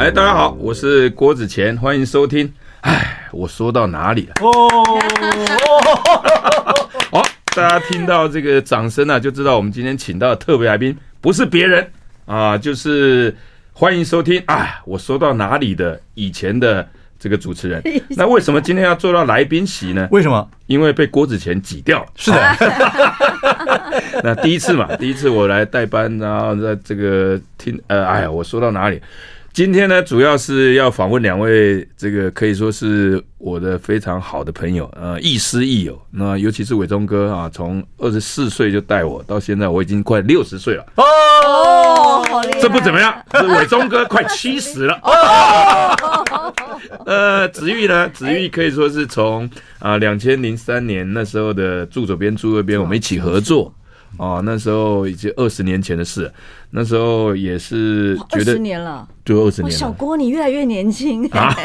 [0.00, 2.50] 哎，大家好，我是郭子乾，欢迎收听。
[2.80, 4.34] 哎，我说到哪里了？
[4.40, 4.66] 哦，
[7.12, 7.22] 好，
[7.54, 11.86] 大家听到这个掌声呢、啊，就知道我们今天请到的特别来宾不是别人
[12.24, 13.36] 啊，就是
[13.74, 14.42] 欢迎收听。
[14.46, 16.88] 哎，我说到哪里的以前的
[17.18, 17.82] 这个主持人。
[18.16, 20.08] 那为什么今天要做到来宾席呢？
[20.10, 20.48] 为什么？
[20.64, 22.02] 因为被郭子乾挤掉。
[22.16, 22.56] 是的。
[24.24, 28.98] 那第一次嘛，第一次我来代班，然后在这个听，呃，哎呀，我说到哪里？
[29.52, 36.00] 今天呢，主要是要访问两位，这个可以说是我的非常好的朋友，呃，亦师亦友。
[36.12, 40.86] 那尤其是伟忠哥啊，从二十四岁就带我，到现在我已经快六十岁了。
[40.94, 42.60] 哦，好厉害！
[42.60, 44.96] 这不怎么样， 是伟忠哥快七十了。
[47.04, 48.08] 呃，子玉呢？
[48.10, 53.74] 子玉可以说是从啊两千零三年那时候的住左边住右边，我们一起合作。
[54.16, 56.30] 哦，那时候已经二十年前的事，
[56.70, 59.78] 那时候也是觉得二十年了，就二十年了。
[59.78, 61.56] 小郭，你越来越年轻啊！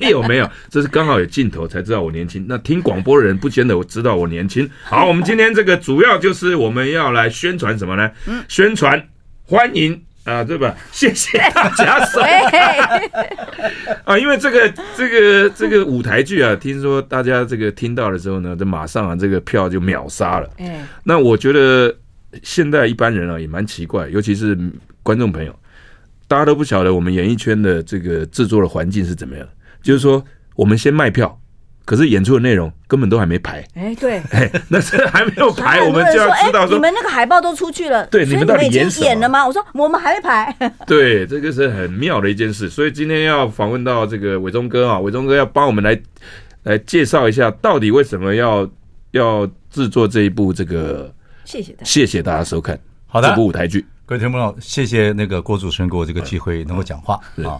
[0.00, 2.46] 没有没有，这是刚好有镜头才知道我年轻。
[2.48, 4.68] 那听广播的人不见得我知道我年轻。
[4.84, 8.10] 好，我们今天这个主要就是我们要来宣传什么呢？
[8.26, 9.08] 嗯，宣传
[9.44, 10.02] 欢迎。
[10.28, 10.74] 啊，对吧？
[10.92, 12.20] 谢谢大家 收
[14.04, 20.50] 啊，因为这个这个这个舞台剧啊，听说大家这个听到的时候呢，就马上啊，这个票就秒杀了。
[20.58, 21.94] 嗯， 那我觉得
[22.42, 24.56] 现在一般人啊也蛮奇怪，尤其是
[25.02, 25.54] 观众朋友，
[26.26, 29.46] 大家都不晓得我们演艺圈的这个制作的环境是怎么样。
[29.82, 30.22] 就是说，
[30.54, 31.40] 我们先卖票。
[31.88, 39.46] 可是演出的内容根本都还没排，哎，对， 哎，那是还没有排，我们就要知道说，你们那个海报都出去了，对，你们到底演了吗？
[39.46, 40.54] 我说我们还没排。
[40.86, 45.98] 对，这个是很妙的一件事，所以今天要访问到这个伟忠哥啊，伟忠哥要帮我们来
[46.64, 48.68] 来介绍一下，到底为什么要
[49.12, 51.10] 要制作这一部这个？
[51.46, 52.78] 谢谢大家，谢谢大家收看。
[53.06, 57.58] 好的，这部舞台剧，各位听众，谢谢那个郭主持人给我这个机会能够讲话啊。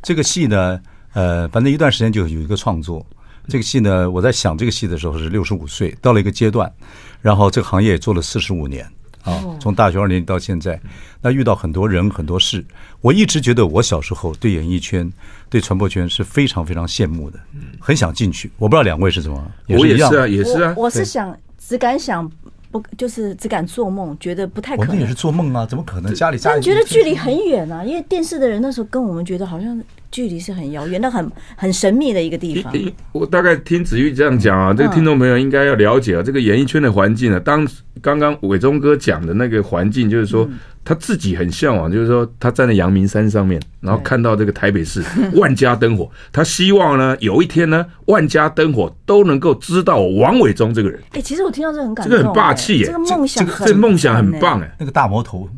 [0.00, 0.80] 这个戏呢，
[1.12, 3.04] 呃，反正一段时间就有一个创作。
[3.46, 6.72] 这个戏呢，我在想这个戏的时候是六十五岁，到了一个阶段，
[7.20, 8.84] 然后这个行业也做了四十五年
[9.22, 10.80] 啊，从大学二年级到现在，
[11.20, 12.64] 那遇到很多人很多事，
[13.00, 15.10] 我一直觉得我小时候对演艺圈、
[15.50, 17.38] 对传播圈是非常非常羡慕的，
[17.78, 18.50] 很想进去。
[18.58, 22.30] 我不知道两位是怎么，我也是啊，也是啊，我是想只敢想，
[22.70, 24.88] 不就是只敢做梦，觉得不太可能。
[24.88, 26.14] 我们也是做梦啊，怎么可能？
[26.14, 29.82] 家里家里觉得距离很远啊，因为电视的人那时候跟我们觉得好像。
[30.14, 32.72] 距离是很遥远，那很很神秘的一个地方。
[33.10, 37.40] 我大概听子玉这样讲啊，这个听众朋友应该要了解啊，这个演艺圈的环境啊。
[37.44, 37.66] 当
[38.00, 40.48] 刚刚伟忠哥讲的那个环境，就是说
[40.84, 45.02] 他自己很向往，就是说他站在阳明山上面，然后看到这个台北市
[45.34, 51.02] 万家灯火，他希望呢有一天呢，万家灯火都能够知道王伟忠这个人。
[51.10, 55.48] 哎，其实我听到这很感动，这个很霸气耶，这个梦想，这个梦想很棒哎，那个大魔头。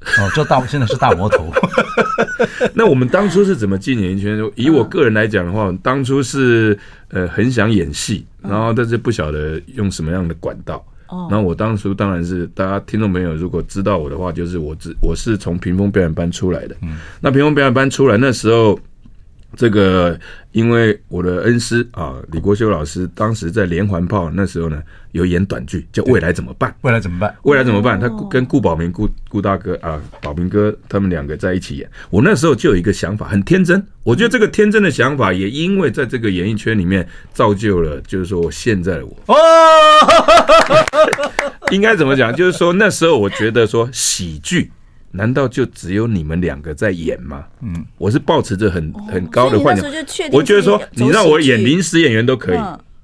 [0.00, 1.52] 哦，这大现在是大魔头。
[2.74, 4.38] 那我们当初是怎么进演艺圈？
[4.54, 6.78] 以我个人来讲的话，当初是
[7.08, 10.84] 呃很想演戏，然后但是不晓得用什么样的管道。
[11.08, 16.76] 哦，然后我当初当然是大家听众朋友如果知道我的话，就是我只我是从屏风表演班出来的。
[16.82, 18.78] 嗯，那屏风表演班出来那时候。
[19.56, 20.18] 这个，
[20.52, 26.70] 因为我的恩师啊，李国修老师，当时在连环炮那时候呢，有演短剧叫《未来怎么办》。
[26.82, 27.34] 未来怎么办？
[27.42, 27.98] 未来怎么办？
[27.98, 31.90] 他跟顾宝明、顾顾大哥啊，宝明哥他们两个在一起演。
[32.10, 33.84] 我那时候就有一个想法，很天真。
[34.02, 39.16] 我觉得这个天真的想法，也因为在这个演艺圈里面造就了，就是说我现在的我。
[39.26, 39.36] 哦，
[41.72, 42.34] 应该怎么讲？
[42.34, 44.70] 就是说那时候我觉得说喜剧。
[45.16, 47.44] 难道就只有你们两个在演吗？
[47.62, 49.90] 嗯，我是抱持着很很高的幻想，
[50.30, 52.58] 我觉得说你让我演临时演员都可以，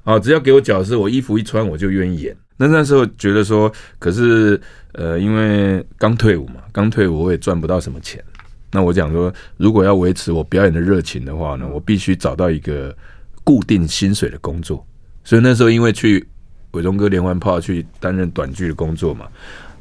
[0.05, 2.37] 啊，只要给我角色，我衣服一穿我就愿意演。
[2.57, 4.61] 那那时候觉得说，可是
[4.93, 8.23] 呃，因为刚退伍嘛，刚退伍我也赚不到什么钱。
[8.71, 12.95] 那我讲说，如果要维持我表演的热情的话呢，我必须找到一个
[13.43, 14.87] 固定薪水的工作。
[15.25, 16.27] 所以那时候因为去
[16.73, 19.27] 伟忠哥连环炮去担任短剧的工作嘛。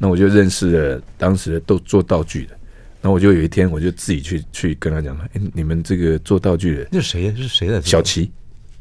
[0.04, 2.58] 那我就认识了当时都做道具的，
[3.02, 7.36] 那我就有一天我就自己去去跟他讲了，哎，你们这个做道具的，那是谁？
[7.36, 7.80] 是谁的？
[7.84, 8.32] 小齐，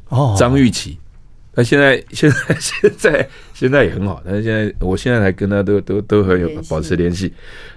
[0.08, 0.98] 哦，张玉琪。
[1.52, 7.34] 那现在现在 现在现在也很好，但是现在我现在还跟他都都都很有保持联系。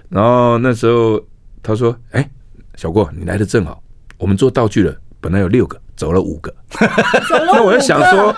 [0.08, 1.22] 然后那时候
[1.62, 2.26] 他说，哎，
[2.76, 3.82] 小郭，你来的正好，
[4.16, 6.54] 我们做道具的本来有六个，走了五个，
[7.28, 7.52] 走了五个。
[7.52, 8.34] 那我就想说，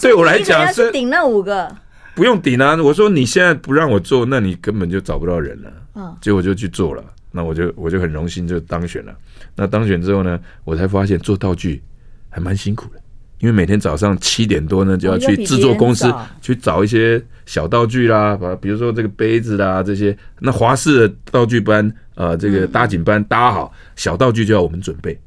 [0.00, 1.74] 对我来讲是顶那五个，
[2.14, 2.80] 不用顶啊。
[2.82, 5.72] 我说你现在不让我做，那你根本就找不到人了。
[5.94, 9.14] 嗯，结果就去做了，那我就我就很荣幸就当选了。
[9.54, 11.82] 那当选之后呢，我才发现做道具
[12.30, 13.00] 还蛮辛苦的。
[13.40, 20.16] 因为每天早上七点多呢，就要去制作公司去找一些小道具啦，把比如说这个杯子啦这些。
[20.40, 25.18] 那华视的道具班，呃，这个搭景班搭好，小道具就要我们准备。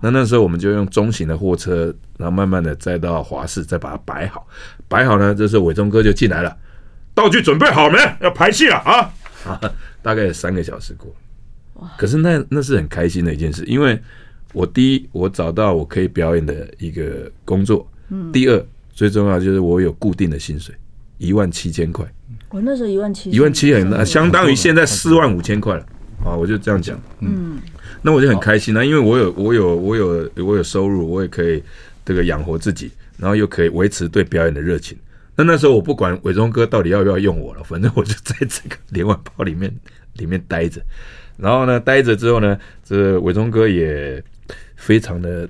[0.00, 4.46] 那那时候我们就用中型的货车，然后慢慢的再到华视，再把它摆好。
[4.88, 6.56] 摆好呢，这时候伟忠哥就进来了，
[7.14, 7.98] 道具准备好没？
[8.20, 9.12] 要排戏了啊！
[10.02, 11.14] 大概三个小时过，
[11.96, 14.00] 可是那那是很开心的一件事，因为。
[14.52, 17.84] 我第一，我找到我可以表演的一个工作。
[18.10, 18.30] 嗯。
[18.30, 20.72] 第二，最重要就是我有固定的薪水，
[21.18, 22.06] 一万七千块。
[22.50, 25.80] 我那时候一万七，一万七很相当于现在四万五千块了。
[26.24, 26.96] 啊，我就这样讲。
[27.18, 27.58] 嗯。
[28.04, 31.62] 那我就很开心啊，因为我有我有我有我有收入，我也可以
[32.04, 34.96] 这个养活自己，然后又可以维持对表演的热情。
[35.34, 39.74] 那那时候我不管伟忠哥到底要不要用我了，反正我就在这个连环炮里面
[40.18, 40.80] 里面待着。
[41.38, 44.22] 然后呢，待着之后呢，这伟忠哥也。
[44.76, 45.48] 非常的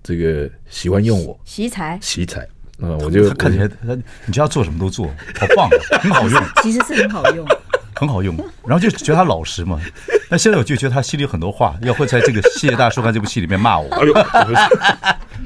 [0.00, 2.40] 这个喜欢用我惜才惜才
[2.78, 2.94] 啊！
[3.00, 5.68] 我就看起来他你叫他做什么都做，好棒，
[6.00, 7.44] 很好用， 其实是很好用，
[7.96, 8.36] 很好用。
[8.66, 9.80] 然后就觉得他老实嘛。
[10.28, 13.88] 那现在我就觉得他心里有很多话，要会在这个《谢谢大家收看》这部戏里面骂我。
[13.94, 14.14] 哎呦，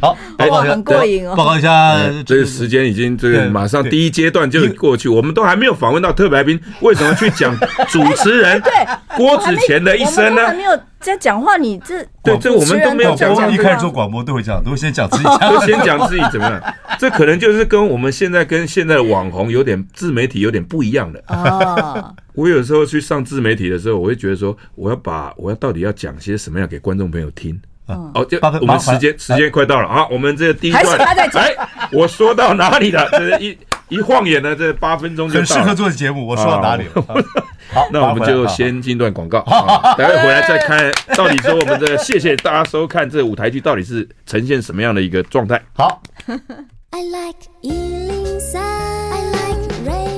[0.00, 1.34] 好，报告一下，很过瘾哦。
[1.36, 7.54] 报告一下，这个时间已经这个马上第一阶段就过去，我们都还没有访问到特别来宾， 为什么去讲
[7.88, 8.72] 主持人 对
[9.16, 10.54] 郭子乾的一生呢？
[10.54, 13.50] 没有在讲话，你这对这我们都没有讲过。
[13.50, 16.74] 一开始做广播都会这样，都会先讲自己， 都先讲自己怎么样。
[16.98, 21.22] 这可能就是跟我们现在跟现在的网红有点自媒体有点不一样的。
[21.28, 27.60] 哦，我有时候去上自媒体的时候，我会觉得说，我要把我要到底要讲些什么样给观众朋友听。
[28.14, 30.98] 哦，就我们时间时间快到了啊，我们这个第一段
[31.34, 31.54] 哎，
[31.92, 33.08] 我说到哪里了？
[33.12, 33.58] 这一
[33.88, 36.26] 一晃眼呢，这八分钟就很适合做节目。
[36.26, 37.04] 我说到哪里了？
[37.72, 39.40] 好，那我们就先进段广告，
[39.96, 45.60] 待会回来再看到底说我们的谢谢大家收看这舞台剧到底是呈现什么样的一个状态。
[45.74, 46.02] 好。
[46.92, 50.09] I like 103, I like radio。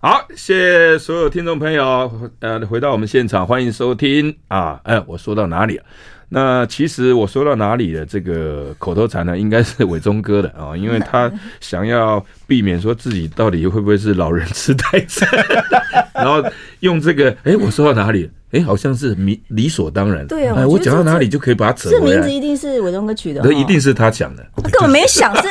[0.00, 5.84] 好，谢谢所有听众朋友，呃，回到我们现场，欢迎收听啊，哎，我说到哪里了？
[6.28, 11.28] 那其实我说到哪里的这个口头禅呢，应该是伟忠哥的啊， 因为他
[11.58, 15.28] 想要避免说自己到底会不会是老人痴呆症，
[16.14, 16.48] 然后
[16.78, 18.30] 用这个，哎，我说到哪里？
[18.50, 20.26] 哎，好像是理理所当然。
[20.26, 22.00] 对啊，哎，我讲到哪里就可以把它扯回来。
[22.00, 25.48] 这名字一定是伟忠哥取的，那一定是他讲的，他根本没想，是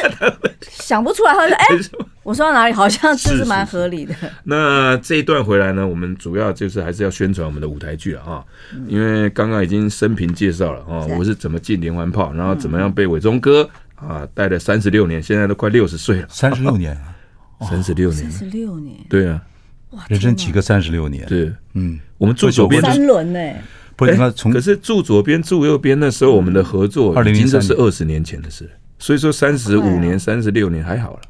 [0.62, 1.34] 想不出来。
[1.34, 1.66] 他说：“哎，
[2.24, 8.44] 我说到哪里，好像这是蛮合理的。”那这一段回来呢，我们主要就是还是要宣传我们的舞台剧了啊，
[8.88, 16.98] 因为刚刚已经生平介绍了啊，我是怎么进连环炮，然后怎么样被伟忠哥啊带了三十六年，现在都快六十岁了，三十六年，
[17.62, 19.42] 三十六年，三十六年，对啊。
[19.92, 21.26] 哇人生几个三十六年？
[21.28, 23.40] 对，嗯，我们住左边三轮呢，
[23.96, 24.32] 不是？
[24.32, 31.22] 从可是住左边住右边那时候，我们的合作已经是二十年前的事，所以说三十五年、三十六年还好了，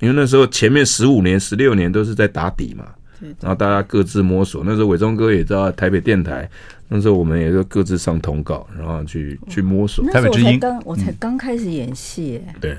[0.00, 2.86] 因为那时候前面十五年、十六年都是在打底嘛，
[3.40, 4.62] 然后大家各自摸索。
[4.64, 6.48] 那时候伟忠哥也知道台北电台，
[6.88, 10.02] 那时候我们也就各自上通告，然后去去摸索。
[10.10, 12.76] 台北之音，刚我才刚开始演戏，对，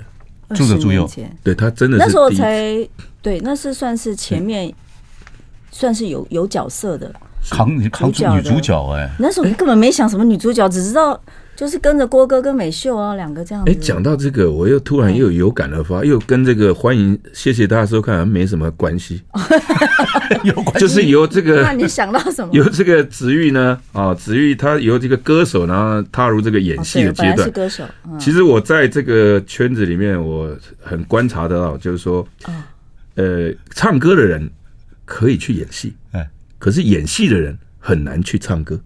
[0.56, 1.08] 住左住右，
[1.44, 2.88] 对他真的是那时候才
[3.22, 4.74] 对，那是算是前面。
[5.76, 7.12] 算是有有角色的
[7.50, 11.20] 扛你扛女主角哎，那时候根本没想什么女主角，只知道
[11.56, 13.72] 就是跟着郭哥跟美秀啊两个这样子。
[13.72, 19.22] 哎，讲到这个，我又突然又有感而发，又跟这个欢迎谢谢大家收看没什么关系，
[20.44, 21.62] 有关系就是由这个。
[21.62, 22.50] 那你想到什么？
[22.56, 23.78] 由这个子玉呢？
[23.92, 27.38] 啊，子玉他由这个歌手，然后踏入这个演戏的阶段。
[27.40, 27.84] 是歌手。
[28.18, 30.50] 其实我在这个圈子里面，我
[30.82, 32.28] 很观察得到，就是说，
[33.16, 34.50] 呃，唱歌的人。
[35.06, 36.26] 可以去演戏，哎，
[36.64, 38.80] 可是演戏的人很难去唱歌，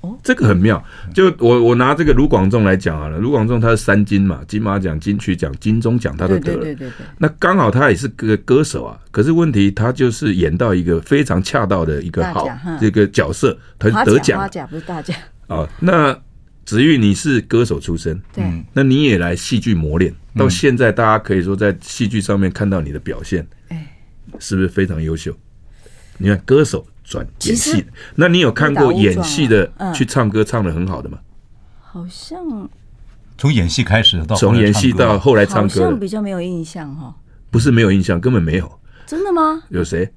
[0.00, 0.82] 哦，这个很妙。
[1.12, 7.06] 就我我拿这个卢广仲来讲好了，卢广仲他是三金嘛，金马奖、金曲奖、金钟奖他都得了，对对对。
[7.18, 12.48] 那刚好他也是个歌手啊，可是问题他就是演到一个非常恰到的一个好
[12.80, 15.14] 这个角色，他就得奖，花奖不是大奖。
[15.48, 15.68] 啊。
[15.80, 16.18] 那
[16.64, 18.42] 子玉你是歌手出身，对，
[18.72, 23.86] 那你也来戏剧磨练，到现在大家可以说在戏剧上面看到你的表现，哎。
[24.38, 25.36] 是不是非常优秀？
[26.16, 31.18] 你看歌手转演戏，那你有看过演戏的去唱歌唱得很好的吗？
[31.80, 32.68] 好像
[33.36, 37.14] 从演戏开始到从演戏到后来唱歌，比较没有印象哈。
[37.50, 38.80] 不是没有印象，根本没有。
[39.06, 39.62] 真的吗？
[39.68, 40.10] 有谁？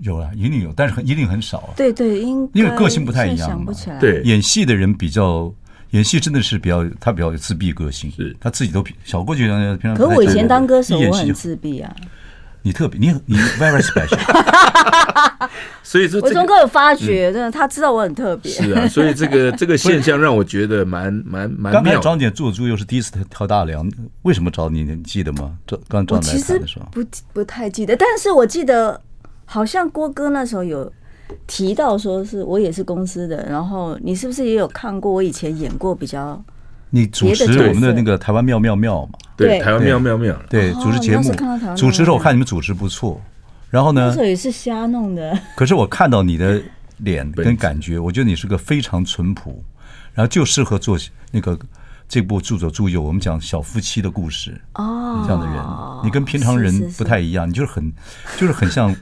[0.00, 1.72] 有啊，一定有，但是很一定很少。
[1.76, 3.98] 对对，因因为个性不太一样，想不起来。
[3.98, 5.52] 对，演戏的人比较。
[5.90, 9.94] 演戏真的是比较，他比较有自闭个性，是他自己都小郭觉得平常。
[9.94, 11.94] 可我以前当歌手，我很自闭啊。
[12.62, 14.18] 你特别，你你 very special。
[15.82, 18.50] 所以说，伟忠哥有发觉，真的，他知道我很特别。
[18.50, 21.72] 是啊，所以这个这个现象让我觉得蛮蛮蛮。
[21.72, 23.86] 刚才张姐做猪又是第一次跳大梁，
[24.22, 24.84] 为什么找你？
[24.84, 25.56] 你记得吗？
[25.66, 29.00] 这刚刚来谈的时候，不不太记得，但是我记得
[29.44, 30.90] 好像郭哥那时候有。
[31.46, 36.38] 提到说是我也是公司的，然后你是不是也有看过我以前演过比较？
[36.94, 39.12] 你主持我们的那个台湾妙妙妙嘛？
[39.36, 40.36] 对，台湾妙妙妙。
[40.50, 41.32] 对，主持节目，
[41.74, 43.18] 主持的时候我看你们主持不错，
[43.70, 44.08] 然后呢？
[44.08, 45.36] 那时候也是瞎弄的。
[45.56, 46.62] 可是我看到你的
[46.98, 49.64] 脸跟感觉，我觉得你是个非常淳朴，
[50.12, 50.98] 然后就适合做
[51.30, 51.58] 那个。
[52.08, 55.64] 这部著作著有我们讲小夫妻的故事哦，这样的人，
[56.04, 57.90] 你跟平常人不太一样，你就是很，
[58.36, 58.94] 就是很像，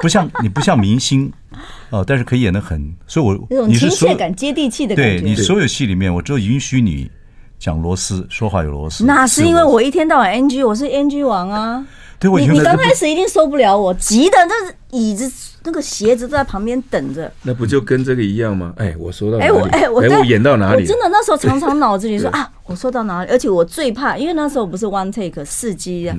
[0.00, 1.30] 不像你不像明星
[1.90, 5.20] 哦，但是可以演的很，所以我你是亲切感、接地气的感觉。
[5.20, 7.10] 对，你所有戏里面，我只有允许你
[7.58, 9.04] 讲螺丝，说话有螺丝。
[9.04, 11.86] 那是因为我一天到晚 NG，我是 NG 王啊。
[12.18, 14.54] 对，我你你刚开始一定受不了我，急的那
[14.96, 15.30] 椅子。
[15.68, 18.72] 那个鞋子都在旁边等着，那不就跟这个一样吗？
[18.76, 19.50] 哎，我说到哪里？
[19.50, 20.86] 哎我哎我我演到哪里？
[20.86, 23.30] 真的那时候常常 脑子里说啊，我说到哪里？
[23.32, 26.16] 而且我最怕，因为那时候不是 one take 四机啊，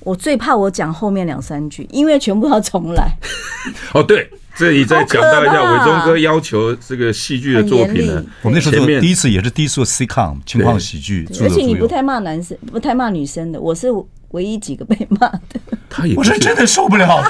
[0.00, 3.12] 我最怕我讲后面两三句，因为全部要重来。
[3.92, 13.88] 哦，对，这里再讲到一下，伟忠哥要求这个戏剧的作品呢，我们那时候第一次也是第一次做 sitcom 情况喜剧，而且你不太骂男生，不太骂女生的，我是
[14.30, 15.60] 唯一几个被骂的。
[15.90, 17.22] 他也我是真的受不了。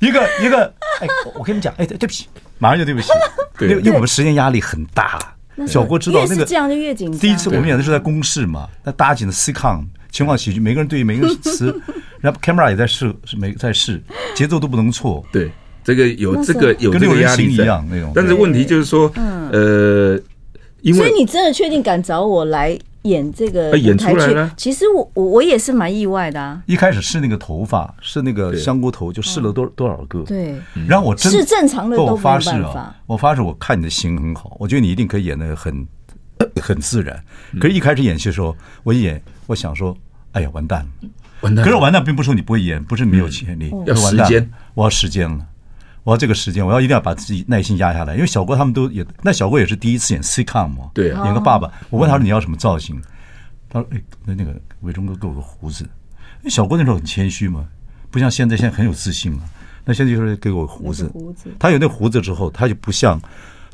[0.00, 0.64] 一个一个，
[1.00, 2.26] 哎，我跟你讲，哎，对不起，
[2.58, 3.08] 马上就对不起，
[3.62, 5.18] 因为因为我们时间压力很大。
[5.66, 7.18] 小郭知道那个这样就越紧张。
[7.18, 11.66] 第一次我们演的是在公视嘛，那搭紧的 sitcom 情况喜剧，每个人对每个词，
[12.20, 14.02] 然后 camera 也在试，是没在试，
[14.34, 15.22] 节奏都不能错。
[15.30, 15.50] 对，
[15.84, 18.12] 这个有这个有这个压力一样那种。
[18.14, 19.12] 但是问题就是说，
[19.52, 20.18] 呃，
[20.80, 22.78] 因为所以你真的确定敢找我来？
[23.02, 26.60] 演这个演出来了，其实我我我也是蛮意外的啊。
[26.66, 30.24] 一开始试那个头发，试那个香菇头，就试了多多少个。
[30.24, 30.56] 对，
[30.88, 32.92] 然后我真是正常的都没办法。
[33.06, 35.86] 我发誓，我看你的型很好，我觉得你一定可以演的很
[36.60, 37.16] 很自然。
[37.60, 39.96] 可是，一开始演戏的时候，我一演，我想说，
[40.36, 41.08] 哎呀，完蛋了，
[41.40, 41.64] 完蛋。
[41.64, 45.46] 可是完蛋，并不是说你不会演，不是没有潜力，要时间，我要时间了。
[46.04, 51.72] 我要这个时间，我要一定要把自己耐心压下来，因为小郭他们都也，那小郭也是第一次演 sitcom 嘛，对，演个爸爸。
[51.88, 53.00] 我问他说，你要什么造型？
[53.68, 55.88] 他说：“哎，那那个伟忠哥给我个胡子。
[56.48, 57.66] 小郭那时候很谦虚嘛，
[58.10, 59.40] 不像现在，现在很有自信了。
[59.84, 61.10] 那现在就是给我胡子，
[61.58, 63.20] 他有那胡子之后，他就不像，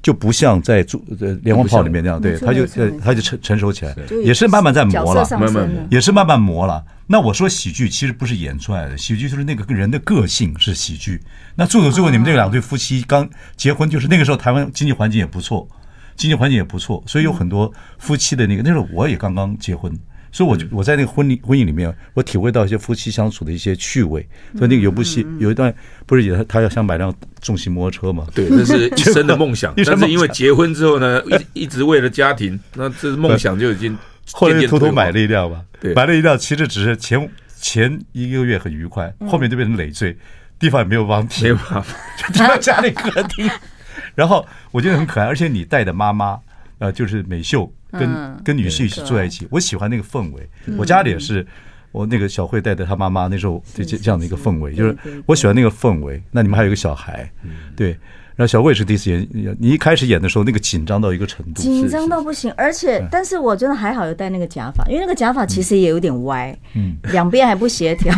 [0.03, 2.67] 就不像在做呃连环炮里面那样，对，他就
[2.99, 3.95] 他就成成熟起来，
[4.25, 6.85] 也是慢慢在磨了，慢慢也是慢慢磨了。
[7.07, 11.21] 那我说喜剧其实不是演出来的，喜剧就是那个人的个性是喜剧。
[11.55, 15.67] 那做到最后，你们这两对夫妻刚结婚，就是那个时候台湾经济环境也不错。”
[16.15, 18.63] 经济环境也不错，所以有很多夫妻的那个。
[18.63, 19.91] 那时候我也刚刚结婚，
[20.33, 24.27] 所以我就我在那个婚礼婚姻里面，我体会到一些夫妻相处的一些趣味。
[24.57, 25.73] 所以那个有部戏有一段
[26.07, 28.27] 不是也他要想买辆重型摩托车嘛？
[28.35, 29.73] 对，那是一生的梦想。
[29.85, 31.23] 但是因为结婚之后呢，
[31.53, 33.97] 一 一直为了家庭，那这梦想就已经
[34.33, 35.63] 后来偷偷买了一辆吧。
[35.79, 37.29] 对，买了一辆，其实只是前
[37.61, 40.17] 前一个月很愉快，后面就变成累赘，
[40.59, 43.49] 地方也没有帮停，没有办法，就停到家里客厅。
[44.15, 46.39] 然后我觉得很可爱，而且你带的妈妈，
[46.79, 50.49] 呃，就是美秀跟跟女婿一起住在一起，我喜欢那个氛围。
[50.77, 51.47] 我家里也是，
[51.93, 54.97] 我那个小慧带着她妈妈那时候这这这样的一个氛围，就是
[55.27, 56.23] 我喜欢那个氛围。
[56.31, 57.31] 那你们还有一个小孩，
[57.77, 57.97] 对。
[58.35, 59.29] 然后小慧也是第一次演，
[59.61, 62.51] 你一开始演的时候那个紧张到一个程度，紧张到不行。
[62.57, 68.11] 而且，但是我真的还好有戴那个假发，因为那个假发其实也有点歪，嗯， 两边还不协调，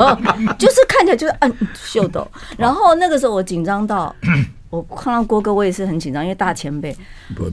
[0.58, 2.26] 就是看起来就是嗯秀逗。
[2.56, 4.16] 然后那个时候我紧张到。
[4.70, 6.96] 我看到郭哥，我也是很紧张，因为大前辈。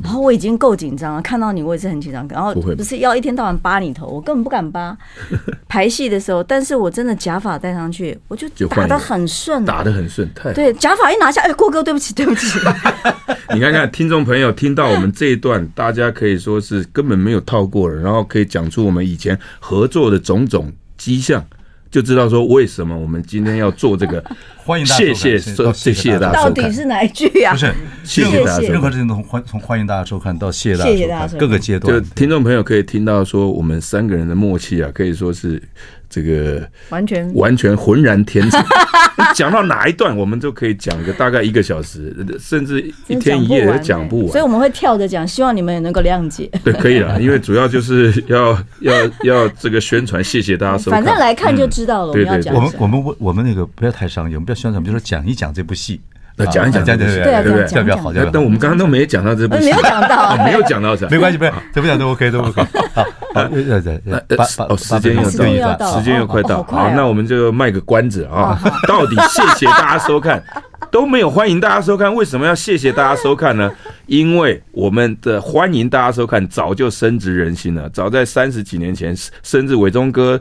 [0.03, 2.27] 然后我已经够紧张了，看到你我也是很紧张。
[2.29, 4.95] 然后不是要一天到晚扒你头，我根本不敢扒。
[5.67, 10.29] 排戏的时候，但是我真的假发戴上去，我就打得很顺，打得很顺。
[10.35, 12.59] 太对，假发一拿下，哎，郭哥，对不起，对不起。
[13.53, 21.43] 你看看听众朋友听到我们这一段，大家可以说是根本没有套过了，然后可以讲出我们以前合作的种种迹象。
[21.89, 24.23] 就知道说为什么我们今天要做这个，
[24.57, 26.43] 欢迎大家收看，谢谢，谢谢大家。
[26.43, 27.51] 到底是哪一句呀？
[27.51, 28.67] 不是，谢谢大家。
[28.67, 31.93] 任何事情都从欢从欢迎大家收看到谢谢大家收看，各个阶段。
[31.93, 35.61] 就听众朋友可以听到说，我们三个人的默契啊，可以说是。
[36.09, 38.63] 这个完全完全浑然天成，
[39.35, 44.27] 讲到哪一段，我们都可以讲个大概一个小时，甚至一天一夜都讲不完。
[44.29, 46.49] 所以我们会跳着讲，希望你们也能够谅解。
[46.63, 51.03] 对，可以了，因为主要就是要 要要这个宣传，谢谢大家收看。
[51.03, 52.13] 反正来看就知道了。
[52.13, 55.99] 对对，我们我们我们那个不要太商业，我们不要宣传，我们就说讲一讲这部戏。
[56.39, 57.67] 那讲一讲，讲讲对啊，对不对？
[57.67, 58.13] 这样比较好。
[58.31, 62.61] 但我们刚刚都没讲到这部戏，没有讲到，没有讲到这，没关系，没怎么讲都 OK，都 OK。
[62.93, 63.03] 好，
[63.33, 64.37] 好，对对对，
[64.69, 68.59] 哦，时间又到，时间又快到，好，那我们就卖个关子啊！
[68.87, 70.43] 到底谢谢大家收看，
[70.91, 73.71] 都没有欢迎大家收看，为什么要谢谢大家收看呢？
[74.05, 80.39] 因为我们的欢迎大家收看早就深植人心了，早在三十几年前，甚至伟忠哥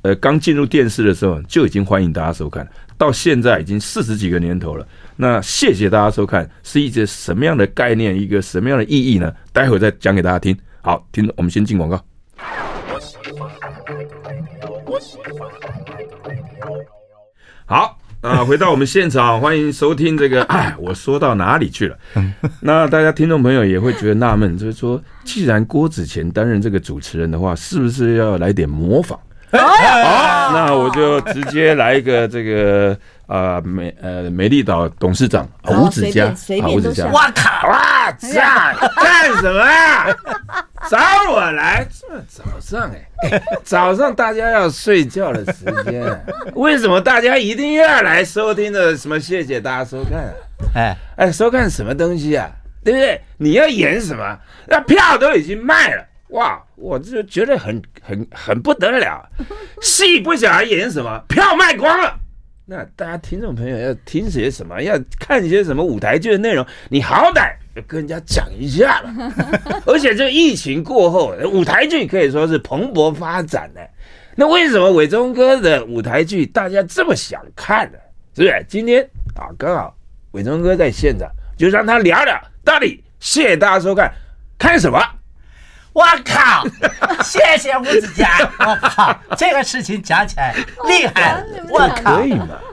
[0.00, 2.66] 呃刚进入电视的时候就已经欢迎大家收看，
[2.96, 4.86] 到现在已经四十几个年头了。
[5.16, 9.32] 那谢谢大家收看，是一个什么样的概念，一个什么样的意义呢？
[9.52, 10.56] 待会再讲给大家听。
[10.82, 12.00] 好，听，我们先进广告。
[17.64, 17.98] 好。
[18.22, 20.42] 啊， 回到我们现场，欢迎收听这个。
[20.44, 21.96] 哎，我说到哪里去了？
[22.60, 29.18] 那大家听众朋友也会觉得纳闷，就是说，既然郭子乾担任这个主持人的话，是不是要来点模仿？
[29.52, 36.32] 好，那我就直接来一个这个啊美呃美丽岛董事长吴子嘉，
[36.68, 40.06] 吴子嘉，我靠啊，这样干什么啊？
[40.88, 40.98] 找
[41.32, 46.04] 我来，这早上哎，早上大家要睡觉的时间，
[46.54, 48.96] 为什么大家一定要来收听的？
[48.96, 50.32] 什么谢谢大家收看啊？
[50.74, 52.48] 哎哎，收看什么东西啊？
[52.84, 53.20] 对不对？
[53.38, 54.38] 你要演什么？
[54.68, 56.04] 那票都已经卖了。
[56.28, 59.28] 哇，我就觉得很很很不得了，
[59.80, 62.16] 戏不晓得演什么，票卖光了。
[62.68, 64.82] 那大家听众朋友要听些什么？
[64.82, 66.66] 要看一些什么舞台剧的内容？
[66.88, 69.32] 你好歹要跟人家讲一下吧。
[69.86, 73.80] 而且这疫情过后，舞台剧可以说是蓬勃发展呢。
[74.34, 77.98] 那为什么伟忠哥的舞台剧大家这么想看呢？
[78.34, 78.66] 是不是？
[78.68, 79.96] 今天啊，刚好
[80.32, 83.00] 伟忠哥在现场，就让他聊聊到底。
[83.20, 84.12] 谢谢大家收看，
[84.58, 84.98] 看什么？
[85.96, 86.62] 我靠！
[87.24, 90.54] 谢谢吴子嘉，我靠， 这个事情讲起来
[90.86, 92.20] 厉害，我靠！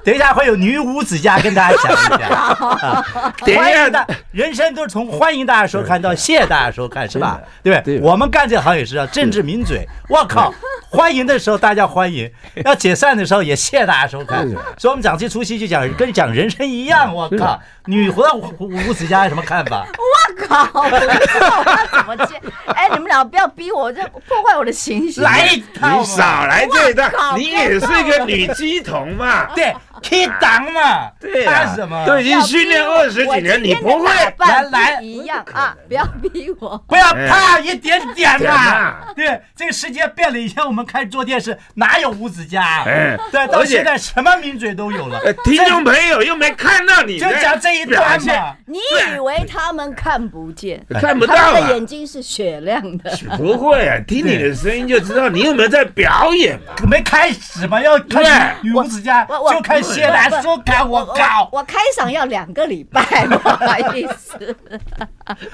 [0.04, 3.34] 等一下会有女吴子嘉跟大家讲一下。
[3.46, 3.58] 等一
[3.94, 7.40] 下，人生都是从欢迎大家收看到谢谢大家收看，是吧？
[7.64, 8.02] 对不对？
[8.02, 9.88] 我们干这行也是要政治名嘴。
[10.10, 10.54] 我靠！
[10.90, 12.30] 欢迎的时候大家欢迎，
[12.66, 14.46] 要解散的时候也谢谢大家收看。
[14.78, 17.16] 所以我们讲这出戏就讲跟讲人生一样。
[17.16, 17.58] 我靠！
[17.86, 18.22] 女胡
[18.60, 19.86] 吴吴子家有什么看法？
[19.98, 20.82] 我靠！
[20.82, 22.42] 我不知道他怎么接。
[22.74, 25.24] 哎，你们俩不要逼我，这破坏我的形象。
[25.24, 27.36] 来一套，你少来这一套。
[27.36, 29.48] 你也是一个女鸡童嘛？
[29.54, 31.10] 对，可当嘛？
[31.20, 32.06] 对，干什么？
[32.06, 35.76] 都已经训练二十几年，你不会来来一样啊？
[35.88, 38.96] 不要逼我，不要怕一点点嘛。
[39.16, 42.84] 对，这个世界变了，以前我们开始做电视哪有五子嘉？
[42.86, 45.22] 哎，对，到现在什么名嘴都有了。
[45.44, 48.56] 听众朋友又没看到你，就讲这一段嘛。
[48.66, 48.78] 你
[49.16, 50.84] 以为他们看不见？
[51.00, 53.12] 看不到，他的眼睛是雪亮的。
[53.38, 56.74] 不会啊，听你的声音就知道你有没有在表演嘛。
[56.90, 60.88] 没开始嘛，要看吴子嘉，就看谢大收看。
[60.88, 64.56] 我搞，我开场要两个礼拜，不好意思。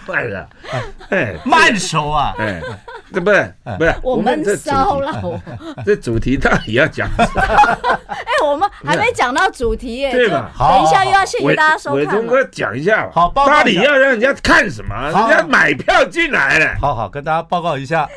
[0.07, 0.47] 坏了，
[1.09, 2.61] 哎，慢熟啊，哎，
[3.13, 5.21] 这不是不是，我闷骚了。
[5.85, 7.07] 这主题到底要讲？
[7.17, 10.51] 哎，我们还没讲到主题耶，对吧？
[10.57, 11.99] 等一下又要谢谢大家收看。
[11.99, 14.95] 伟忠哥讲一下，好，到底要让人家看什么？
[15.09, 16.75] 人家买票进来了。
[16.79, 18.07] 好好跟大家报告一下，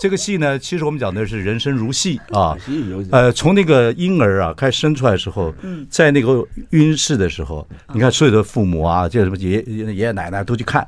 [0.00, 2.56] 这个戏呢，其实我们讲的是人生如戏啊。
[3.12, 5.54] 呃，从那个婴儿啊开始生出来的时候，
[5.90, 10.86] 在那个晕室的时候，你看所有的父母啊，这什么爷爷爷爷奶奶都去看。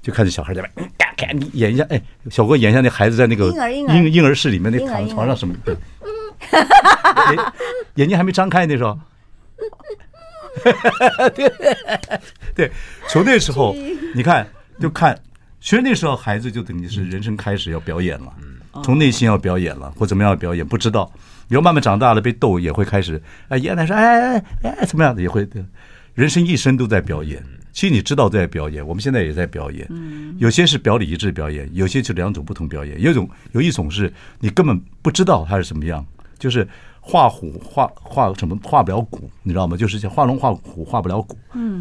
[0.00, 0.82] 就看这小孩在那，
[1.16, 5.74] 看你演一下，哎，小哥演一下那孩子在那个婴儿婴婴儿室里面那躺床上什么， 对，
[7.34, 7.52] 眼
[7.94, 8.98] 眼睛还没张开那时候，
[11.34, 11.50] 对
[12.54, 12.70] 对，
[13.08, 13.74] 从那时候
[14.14, 14.46] 你看
[14.78, 15.18] 就看，
[15.58, 18.30] 其实那时候孩子就等于是人生开始要表演了，
[18.82, 21.10] 从内心要表演了，或怎么样表演不知道，
[21.48, 25.46] 以后慢慢长大了被逗也会开始，哎，爷爷奶奶说，哎哎哎怎么样的也会，
[26.14, 27.42] 人生一生都在表演。
[27.72, 29.88] 其实你知道在表演，我们现在也在表演。
[30.38, 33.00] 有些是表里一致表演，有些就两种不同表演。
[33.00, 36.06] 有一种有一种是你根本不知道它是什么样，
[36.38, 36.66] 就是
[37.00, 39.76] 画虎画画什么画不了骨，你知道吗？
[39.76, 41.36] 就是像画龙画虎画不了骨，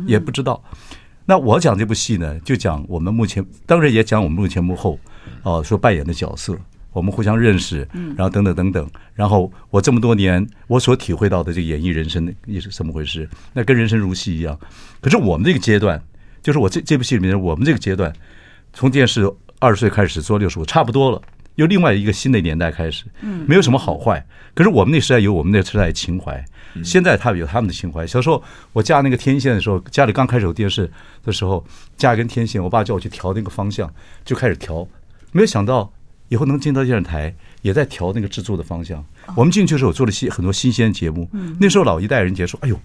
[0.07, 0.59] 也不知道。
[1.25, 4.99] 那我讲这部戏呢，就讲我们目前，当然也讲我们目前幕后，
[5.43, 6.57] 哦，说扮演的角色。
[6.93, 13.27] 我们互相认识，然后等等等等，然后我这么多年我所体会到的这个演艺人生也是怎么回事？
[13.51, 14.57] 那跟人生如戏一样。
[15.01, 16.01] 可是我们这个阶段，
[16.41, 18.13] 就是我这这部戏里面，我们这个阶段，
[18.73, 19.29] 从电视
[19.59, 21.21] 二十岁开始做六十五，差不多了，
[21.55, 23.05] 又另外一个新的年代开始，
[23.47, 24.23] 没有什么好坏。
[24.53, 26.45] 可是我们那时代有我们那时代的情怀，
[26.83, 28.05] 现在他们有他们的情怀。
[28.05, 30.91] 小时候我架那个天线的时候，家里刚开始有电视
[31.23, 31.65] 的时候，
[31.97, 33.91] 架一根天线，我爸叫我去调那个方向，
[34.23, 34.87] 就开始调，
[35.31, 35.91] 没有想到。
[36.29, 39.03] 以后能进到电视台，也在调那个制作的方向。
[39.35, 41.29] 我们进去的时候，做了新很多新鲜节目。
[41.59, 42.79] 那时候老一代人觉得说：“哎呦，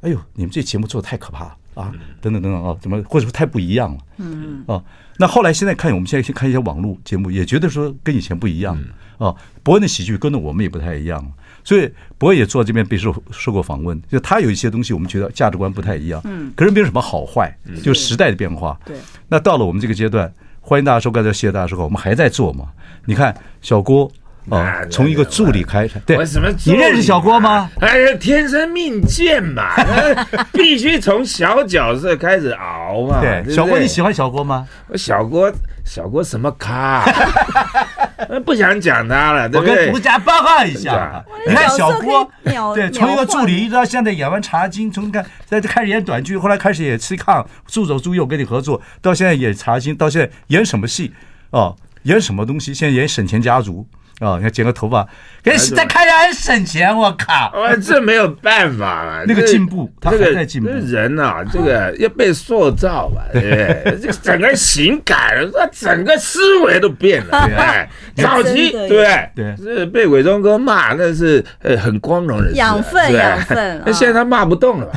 [0.00, 4.00] 哎呦，你们这节目做的太可怕了，啊，等等等等啊，怎么或者说太不一样了？
[4.18, 4.82] 嗯啊，
[5.18, 8.78] 那后来现在看，我们现在去看一些网络节目，也觉得说跟以前不一样
[9.18, 9.34] 啊。
[9.62, 11.32] 伯恩的喜剧跟着我们也不太一样，
[11.64, 16.20] 所以伯恩也坐这边被受受过访问，就他有一些东西，我们觉得价值观不太一样。
[16.24, 18.78] 嗯，可是没有什么好坏，就是时代的变化。
[18.84, 18.96] 对，
[19.28, 20.30] 那到了我们这个阶段，
[20.66, 22.64] 欢迎大家收看，谢谢大家收看，我们还在做嘛？
[23.04, 24.10] 你看小郭。
[24.50, 26.50] 哦，从一个助理开始，对，什么？
[26.66, 27.70] 你认识小郭吗？
[27.80, 29.74] 哎呀，天生命贱嘛，
[30.52, 33.22] 必须从小角色开始熬嘛。
[33.22, 34.68] 对，小郭，你喜欢小郭吗？
[34.96, 35.50] 小郭，
[35.84, 37.04] 小郭什么咖？
[38.44, 39.74] 不想讲他了，对不对？
[39.74, 42.28] 我跟独家报告一下，你看小郭，
[42.74, 51.12] 对，从一个助理一直到现在演完《茶经》，从看在开始演短剧，后来开始演《吃炕》，助手助右跟你合作，到现在演《茶经》，到现在演什么戏？
[51.50, 52.72] 哦，演什么东西？
[52.72, 53.86] 现在演省钱家族。
[54.24, 55.06] 哦，你看剪个头发，
[55.44, 57.52] 可是再看下很省钱，我靠！
[57.60, 60.68] 啊，这没有办法啊， 那个进步，他还在进步。
[60.68, 63.42] 人呐，这个要被塑造吧，对
[63.84, 63.98] 不对？
[64.00, 67.48] 这个整个形改了，那整个思维都变了。
[68.14, 73.82] 对，早期对对，是被伟忠哥骂，那是呃很光荣的事，养分养分。
[73.84, 74.88] 那现在他骂不动了，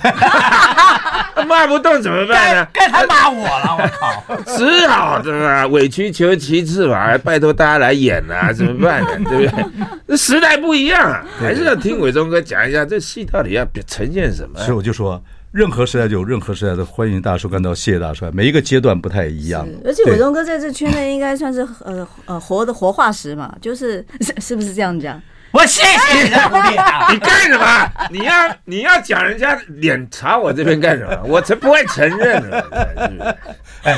[1.48, 2.68] 骂不动怎么办呢？
[2.74, 4.58] 该他骂我了，我靠！
[4.58, 5.66] 只好对吧？
[5.68, 9.04] 委曲求其次嘛，拜托大家来演啊，怎么办？
[9.24, 9.66] 对不对？
[10.08, 14.60] 这时代不一样啊，还是要听伟忠哥讲一下这戏到底要呈现什么。
[14.60, 19.68] 所以我就说，任何时代就有任何时代的欢迎大叔，看到谢谢大帅，每一个阶段不太一样。
[19.86, 25.22] 而且伟忠哥在这圈内应该算是呃呃活的活化石嘛，就是是是不是这样讲？
[25.52, 26.30] 我谢谢你，
[27.14, 27.92] 你干什么？
[28.12, 28.34] 你要
[28.66, 31.24] 你要讲人家脸朝我这边干什么？
[31.24, 32.62] 我才不会承认呢。
[33.84, 33.98] 哎，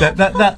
[0.00, 0.54] 那那那，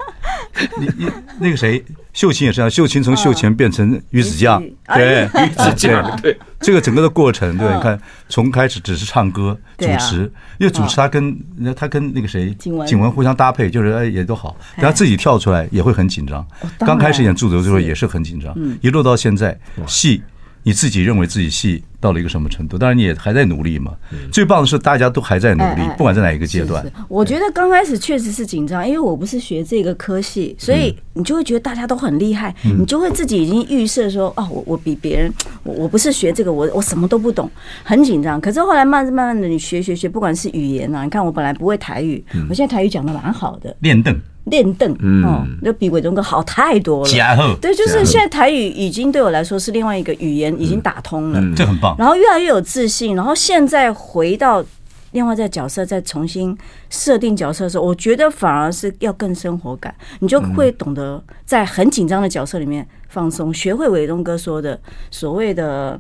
[0.79, 1.85] 你你那个谁？
[2.19, 4.61] 秀琴也是啊，秀琴从秀琴变成鱼子酱，
[4.93, 7.97] 对，鱼子酱，对，这个整个的过程，对，你看
[8.29, 10.23] 从开始只是唱歌主持，
[10.59, 11.39] 因为主持他跟
[11.77, 13.09] 他跟那个谁景文。
[13.09, 16.45] 互相搭配，就是哎也都好，然后自己跳出来也会很紧张，
[16.81, 20.21] 刚开始演助手的时候也是很紧张，一路到现在戏。
[20.69, 22.77] 你自己认为自己戏到了一个什么程度？
[22.77, 23.97] 当然你也还在努力嘛。
[24.31, 26.85] 最棒的是大家都还在努力，不管在哪一个阶段。
[27.09, 37.51] 我觉得刚开始确实是紧张，因为我不是学这个科系，所以你就会觉得大家都很厉害，你就会自己已经预设说，哦，我我比别人，我我不是学这个，我我什么都不懂，
[37.83, 38.39] 很紧张。
[38.39, 44.15] 可是后来慢慢慢慢的，你学学学，不管是语言啊，你看我本来不会台语，我现在台语讲的蛮好的，练邓。
[44.51, 44.93] 练邓，
[45.25, 47.57] 哦，那比伟忠哥好太多了。
[47.61, 51.95] 对，就是现在台语已经对我来说是另外一个语言，已经打通了，这很棒。
[51.99, 54.65] 然后越来越有自信，然后现在回到
[55.13, 56.57] 另外在角色再重新
[56.91, 64.79] 设定角色的时候，我觉得反而是要更生活感，你就会懂得在很紧张的角色里面放松，学会伟东哥说的
[65.11, 65.99] 所谓的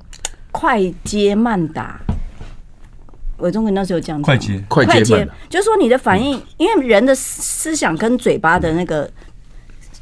[0.51, 2.01] 快接慢打。
[3.39, 9.11] 伟忠哥那时候讲，快接快接，就是说你的反应，因为人的思想跟嘴巴的那个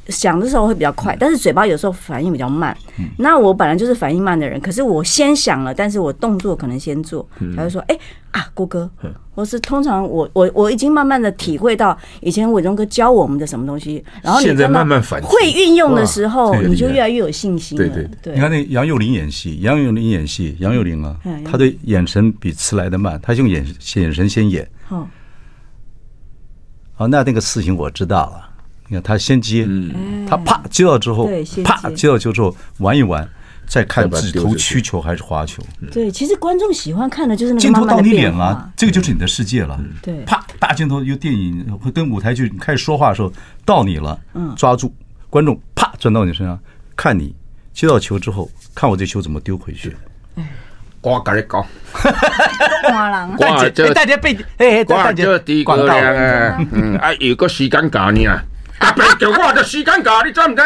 [0.08, 2.76] 想的时候会比较快，但是嘴巴有时候反应比较慢。
[3.18, 7.26] 那我本来就是反应慢的人，可是我先想了，但是我动作可能先做。
[7.56, 7.98] 他就说：“哎
[8.30, 8.88] 啊，郭哥，
[9.34, 17.84] 我是通常我我我已经慢慢的体会到以前伟忠哥教我们的什么东西，然后你现在慢慢反会运用的时候，你就越来越有信心了。
[17.84, 23.66] 对对对，你看那杨佑林演戏，杨佑林演戏，杨佑林啊，他的眼神比词来的慢，他用眼
[23.96, 24.68] 眼神先演。
[24.86, 25.08] 好，
[26.94, 28.45] 好，那那个事情我知道了。
[28.88, 29.66] 你看他先接，
[30.28, 31.28] 他啪接到之后，
[31.64, 33.28] 啪接到球之后玩一玩，
[33.66, 35.62] 再看自己投曲球还是滑球。
[35.90, 39.80] 对，其实观众喜欢看的就是那个镜头到你脸了，这个就是你的世界了。
[40.00, 43.32] 对，啪大镜头有电影会跟舞台剧开始说话的时候
[43.64, 44.18] 到你了，
[44.56, 44.94] 抓住
[45.28, 46.58] 观众啪转到你身上，
[46.94, 47.34] 看你
[47.72, 49.96] 接到球之后，看我这球怎么丢回去。
[51.02, 51.64] 我跟你讲，
[52.82, 55.24] 挂人，大姐，大姐被，哎，大姐
[55.62, 55.96] 广告。
[55.96, 58.42] 啊，嗯，啊，有个时间搞你啊。
[58.78, 58.92] 啊！
[58.92, 60.62] 别叫我的时间搞，你知唔知？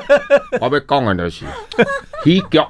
[0.60, 1.44] 我要讲的就是，
[2.24, 2.60] 喜剧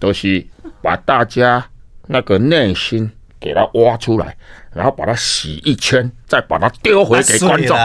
[0.00, 0.46] 就是
[0.82, 1.64] 把大家
[2.06, 4.36] 那个内心给它挖出来，
[4.72, 7.76] 然后把它洗一圈，再把它丢回给观众。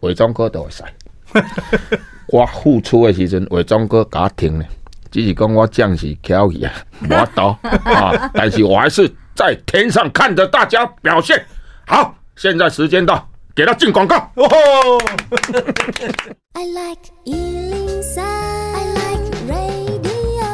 [0.00, 0.82] 伪装哥都会使，
[2.26, 4.64] 我付出的时阵，伪装哥给他听呢，
[5.10, 6.72] 只是讲我将士巧去啊，
[7.08, 11.44] 我刀 啊，但是我还是在天上看着大家表现。
[11.86, 13.29] 好，现在时间到。
[13.60, 14.16] 给他进广告。
[16.54, 20.46] I like 103, I like radio。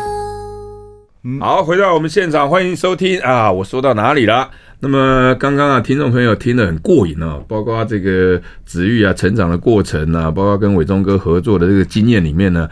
[1.38, 3.52] 好，回到我们现场，欢迎收听啊！
[3.52, 4.50] 我说到哪里了？
[4.80, 12.68] 那么刚刚啊，听众朋友听得很过瘾哦，包括这个子玉啊成长的过程啊，包括跟伟忠哥合作的这个经验里面呢，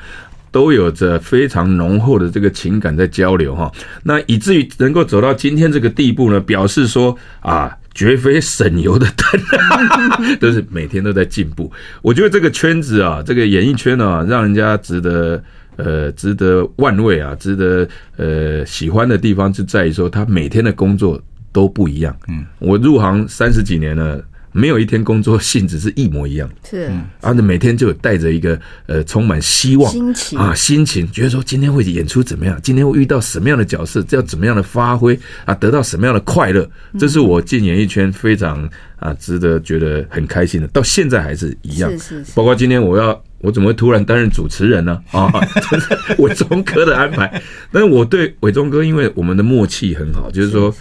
[0.51, 3.71] 都有着非常浓厚的这个情感在交流哈。
[4.03, 7.79] 那以至于能够走到今天这个地步呢，表示说啊。
[7.95, 11.71] 绝非省油的灯， 都是每天都在进步。
[12.03, 15.43] 我觉得这个圈子啊，这个演艺圈啊，让人家值得
[15.77, 22.17] 呃值得万味啊，值得呃喜欢的地方就在于说，他每天的工作都不一样。
[22.29, 24.23] 嗯，我入行三十几年了。
[24.57, 26.89] 没有一天工作性质是一模一样，是，
[27.21, 30.39] 而且每天就带着一个呃充满希望心情。
[30.39, 38.69] 啊心情，觉得说今天会演出怎么样，今天会遇到什么样的角色，要怎么样的发挥啊，得到什么样的快乐，这是我进演艺圈非常
[39.01, 45.03] 啊值得觉得很开心的，到现在还是一样，是是是，包括今天我要我怎么会突然担任主持人呢？
[45.11, 45.29] 啊，
[45.69, 45.89] 这 是
[46.19, 50.73] 伟忠哥的安排，但是我对伟忠哥，因为我们的默契很好，就是说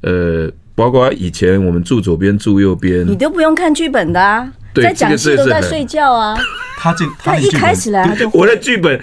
[0.00, 0.50] 呃。
[0.80, 6.34] 包括以前我们住左边住右边，你都不用看剧本的啊，在讲戏都在睡觉啊。
[6.78, 8.98] 他进他一开始来他就我的剧本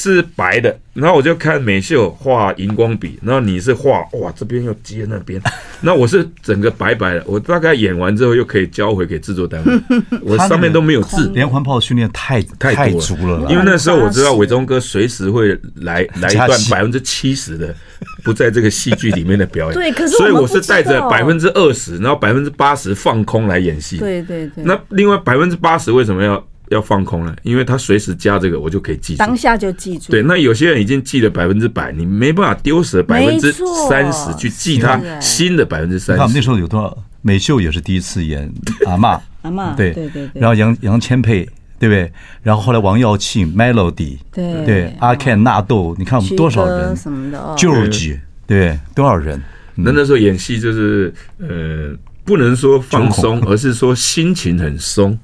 [0.00, 5.42] 是白的，然后我就看美秀画荧光笔，然后你是画哇这边又接那边，
[5.82, 9.72] 那我是整个白白的，我大概演完之后又可以交回给制作单位，
[10.22, 11.28] 我上面都没有字。
[11.34, 17.74] 连环炮训练太太足了，因为那时候我知道伟忠哥随时会来来一段百分之七十的
[18.22, 24.62] 不在这个戏剧里面的表演，对，可是所以我是带着百分之二十，然后百分之八十放空来演戏，对对对。
[24.62, 26.46] 那另外百分之八十为什么要？
[26.70, 30.10] 要放空了，因为他随时加这个，我就可以记住，当下就记住。
[30.10, 33.52] 对，那有些人已经记了百分之百，你没办法丢舍百分之
[33.88, 36.22] 三十去记他新的百分之三十。
[36.22, 36.96] 你看那时候有多少？
[37.20, 38.50] 美秀也是第一次演
[38.86, 40.30] 阿嬷， 阿嬷，对对对。
[40.34, 41.46] 然后杨杨千霈，
[41.78, 42.12] 对不对？
[42.42, 49.42] 然后后来王耀庆，Melody，对对，阿 Ken 纳豆，你看我们多少人什么的，George，对，多少人？
[49.74, 55.18] 那那时候演戏就是呃，不能说放松，而是说心情很松。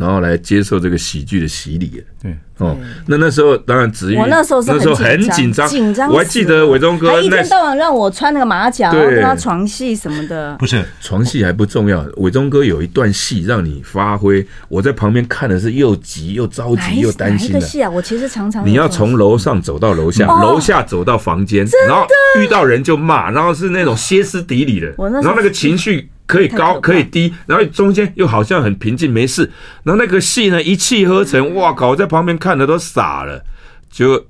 [0.00, 2.02] 然后来接受这个喜剧的洗礼。
[2.22, 6.10] 对，哦，那那时候当然子玉，我那时候是那时候很紧张，紧张。
[6.10, 10.56] 我还记得伟忠哥，他一天到晚让我穿那个马甲，然后跟他床戏什么的。
[10.58, 10.82] 不是。
[11.00, 17.60] 床戏还不重要，伟忠哥有一段戏让你发挥，我在旁边看的是又急又着急又担心的。
[17.60, 22.06] 戏啊，我其实常常你要从楼上走到楼下，楼下走到房间，然后
[22.38, 26.10] 遇到人就骂，然后是那种歇斯底里的，然后那个情绪。
[26.30, 29.50] 可以高可以低，然后中间又好像很平静没事，
[29.82, 31.88] 然后那个戏呢一气呵成，哇靠！
[31.88, 33.42] 我在旁边看的都傻了，
[33.90, 34.26] 就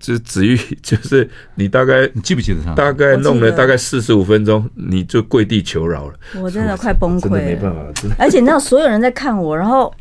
[0.00, 2.74] 就子玉 就是你大概你记不记得他？
[2.74, 6.14] 大概弄了大概四十五分钟，你就跪地求饶了。
[6.42, 7.80] 我真的 快崩溃了，没办法，
[8.18, 9.94] 而且你知道所有人在看我，然后。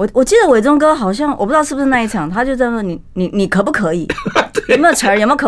[0.00, 4.08] 我我记得伟忠哥好像我不知道是不是那一场，他就在问你你你可不可以？
[4.68, 5.18] 有没有词儿？
[5.18, 5.46] 有没有可？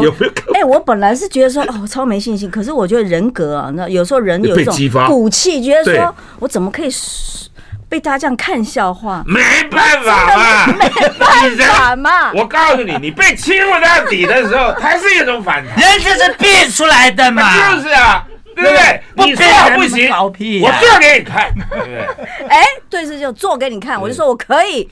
[0.52, 6.90] 哎、欸，我本来是觉得说哦超没信心，可是我觉得人格啊，那有时候人有一种骨气，觉得说我怎么可以
[7.88, 9.24] 被大家这样看笑话？
[9.26, 10.86] 没办法嘛，没
[11.18, 12.34] 办法嘛。
[12.34, 18.22] 我告诉你，你被欺负到底的时候，它是一种反弹，人就是变出来的嘛，就是啊。
[18.54, 19.02] 对不对？
[19.26, 19.44] 你说
[19.76, 22.00] 不行，我做给你看，对不对？
[22.48, 24.88] 哎，对，是就做给你看，我就说我可以，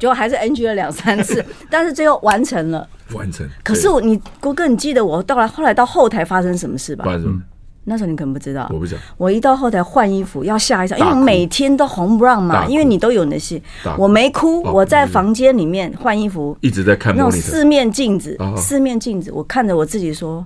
[0.00, 3.48] 结果还是 NG 了两三次， 但是最后完成了，完成。
[3.62, 7.04] 可是我，你郭哥，你记得我到来后来到后台发生什么事吧？
[7.04, 7.40] 发生什么？
[7.86, 9.00] 那时候你可能不知道，我不知道。
[9.18, 13.62] 我一到后台换衣服要下一场，因为我每天都红不让嘛，因为你都有那戏，
[13.98, 20.42] 我没哭，我在房间里面换衣服，一直在看那种四面镜子，四面镜子，我看着我自己说，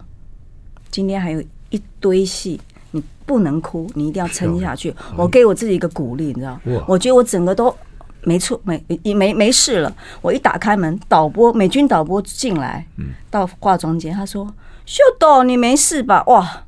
[0.91, 1.41] 今天还有。
[1.71, 2.61] 一堆戏，
[2.93, 4.95] 你不能哭，你一定要撑下去。
[5.17, 6.59] 我给我自己一个鼓励，你知道？
[6.87, 7.75] 我觉得我整个都
[8.23, 9.95] 没错，没没没没事了。
[10.21, 12.85] 我一打开门，导播美军导播进来，
[13.31, 14.47] 到化妆间，他说
[14.85, 16.65] ：“秀逗，你没事吧？”哇，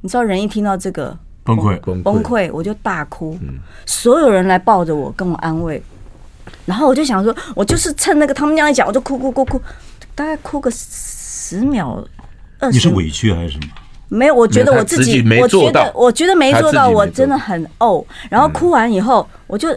[0.00, 3.38] 你知道人一听到这个崩溃崩溃，我就大哭。
[3.86, 5.82] 所有人来抱着我，跟我安慰。
[6.66, 9.60] 然后我就想说，我就是趁那个他们那样一讲，我就哭哭哭哭，
[10.14, 12.04] 大概哭个十秒
[12.58, 12.76] 二十。
[12.76, 13.68] 你是委屈还是什么？
[14.10, 18.04] 没有，我觉得我自己，我觉得我觉得没做到，我真的很呕。
[18.28, 19.68] 然后哭完以后，我就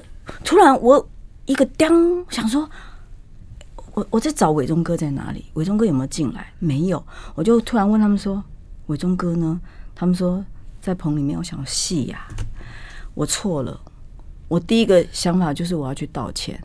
[0.43, 1.08] 突然我
[1.46, 2.67] 一个当，想说，
[3.93, 5.46] 我我在找伟忠哥在哪里？
[5.54, 6.52] 伟忠哥有没有进来？
[6.58, 7.02] 没有，
[7.36, 8.43] 我就突然问他们说，
[8.88, 9.60] 伟忠哥呢？
[9.96, 10.43] 他们说
[10.82, 11.38] 在棚里面。
[11.38, 12.28] 我想戏呀，
[13.13, 13.80] 我错了。
[14.48, 16.60] 我第一个想法就是我要去道歉。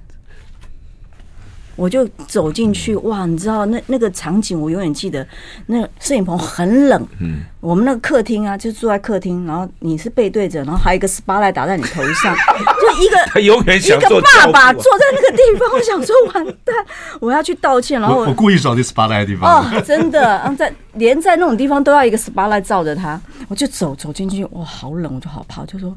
[1.79, 3.25] 我就走进去，哇！
[3.25, 5.25] 你知道那那个场景，我永远记得。
[5.67, 12.35] 那摄影棚很冷，嗯，我们那个客厅啊，就坐在客厅，然后你是背对着，然后还有一个 spotlight 打在你头上，
[12.83, 16.75] 就一个他永远想做一个爸爸坐在那个地方，我想说完蛋，
[17.21, 18.01] 我要去道歉。
[18.01, 25.97] 然后我，我故意找那 spotlight 的地方，哦，真的，然后在连在那种地方都要一个 spotlight 照着他，我就走走进去，哇，好冷，我就好怕，就说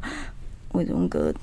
[0.73, 1.33] 伟忠哥。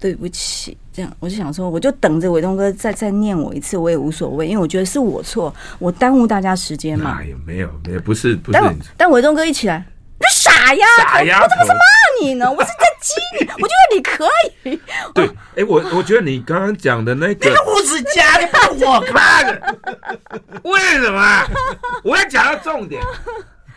[0.00, 7.18] 对不起，这样我就想说，我就等着伟东哥再再念我一次，我也无所谓，因为我觉得是我错，我耽误大家时间嘛。
[7.20, 8.58] 哎呀，没有没有，不是不是。
[8.58, 9.84] 但但伟东哥一起来，
[10.18, 11.78] 你傻呀，傻丫头我怎么是骂
[12.22, 12.50] 你呢？
[12.50, 14.26] 我是在激你，我觉得你可
[14.64, 14.80] 以。
[15.14, 19.60] 对，哎，我我觉得你刚刚讲的那个那个五指家，你不我看，
[20.62, 21.44] 为什么？
[22.04, 23.02] 我要讲到重点。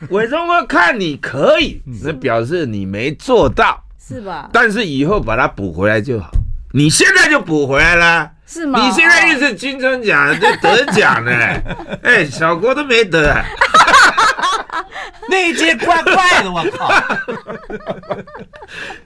[0.10, 4.50] 伟东哥看你可以，那表示你没做到，是吧？
[4.52, 6.30] 但是以后把它补回来就好。
[6.74, 8.80] 你现在就补回来了，是吗？
[8.86, 11.32] 你现在又是金钟奖就得奖呢，
[12.04, 13.44] 哎，小郭都没得，
[15.30, 16.92] 那一届怪怪的，我靠！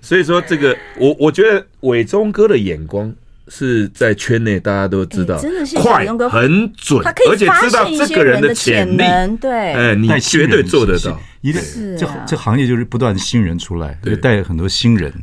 [0.01, 3.11] 所以说这个，我我觉得伟忠哥的眼光
[3.47, 11.19] 是在圈内大家都知道，真的是快很准，而且知道这个人的潜力，对，哎，你绝对做得到。
[11.41, 11.61] 一定
[11.97, 15.13] 这这行业就是不断的新人出来，对，带很多新人，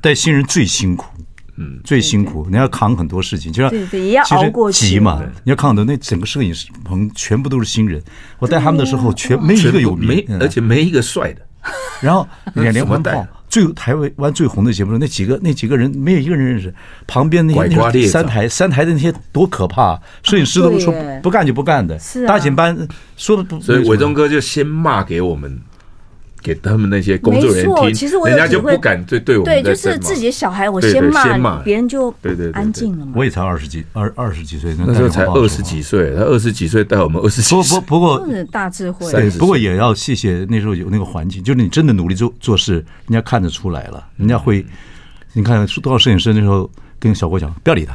[0.00, 1.06] 带新人最辛苦。
[1.60, 5.20] 嗯，最辛苦，你要扛很多事情，就像也要熬过去急嘛。
[5.42, 8.00] 你要扛很多，那整个摄影棚全部都是新人。
[8.38, 11.42] 我带他们的时候，全没一个有名，而且没一个帅的。
[12.00, 12.26] 然后
[12.56, 16.72] 演连环炮，最台湾最红的节目，那几个那几个人没有一个人认识。
[17.06, 17.54] 旁边那
[17.92, 21.98] 些三台三台的那些多可怕，摄影师都说不干就不干的。
[22.26, 22.76] 大警班
[23.16, 25.60] 说的不，所以伟忠哥就先骂给我们。
[26.42, 29.62] 给他们那些工作人员听，其实我人家就不敢对对我们。
[29.62, 33.12] 对，就是自己的小孩，我先骂，别人就对对安静了嘛。
[33.16, 37.80] 我也才二十几二二十几岁，那时候才二十几岁，他二十几岁带我们二十几岁。
[37.80, 44.64] 不不不过大智慧，不过也要谢谢那时候有那个环境，就是你真的努力做做事，人家看得出来了，人家会。
[45.34, 47.94] 你看多少摄影师那时候跟小郭讲，不要理他，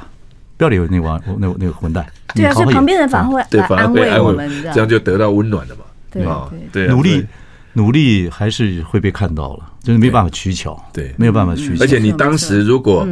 [0.55, 2.05] 不要理那王那那个混蛋。
[2.35, 5.81] 对啊，所以旁边人反而会来安慰我们，这样就得到温暖了嘛。
[6.11, 6.23] 对
[6.71, 7.25] 对，努力。
[7.73, 11.83] 努力还是会被看到了，就是没办法取巧，对，没有办法取巧。
[11.83, 13.07] 而且你当时如果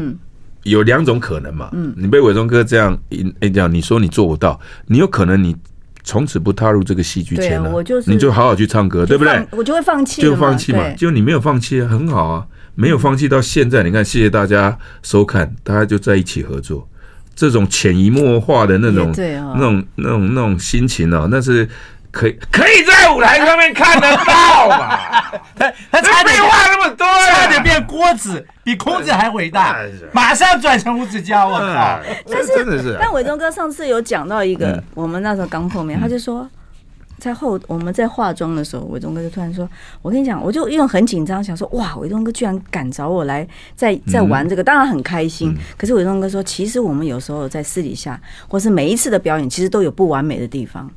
[0.63, 5.56] 有两种可能嘛，嗯，你被伟忠哥这样一一讲，你说你做不到，你有可能你
[6.04, 7.71] 从此不踏入这个戏剧圈了，
[8.06, 9.47] 你就好好去唱歌，对不对？
[9.52, 12.45] 我就会放弃，就放弃嘛，就你没有放弃啊，很好啊，
[12.76, 16.88] 没有放弃到现在，你看，谢谢大家收看，大家就在一起合作，
[17.36, 21.67] 这种潜移默化的那种，那种那种那种心情啊，那是。
[22.12, 25.00] 可以可以在舞台上面看得到嘛？
[25.58, 29.78] 他他差点话那么多，差点变郭子，比孔子还伟大，
[30.12, 32.00] 马上转成五指家，我靠！
[32.30, 36.45] 但是，但伟忠哥上次有讲到一个，我们那时候刚碰面，他就说，
[37.17, 39.69] 在后我们在化妆的时候，伟忠哥就突然说
[40.04, 45.56] ：“我跟你讲，我就因为很紧张，想说哇，伟忠哥居然敢找我来在在玩这个，当然很开心。
[45.78, 48.19] 可是伟忠哥说，其实我们有时候在私底下，
[48.50, 50.89] 或是每一次的表演，其实都有不完美的地方。”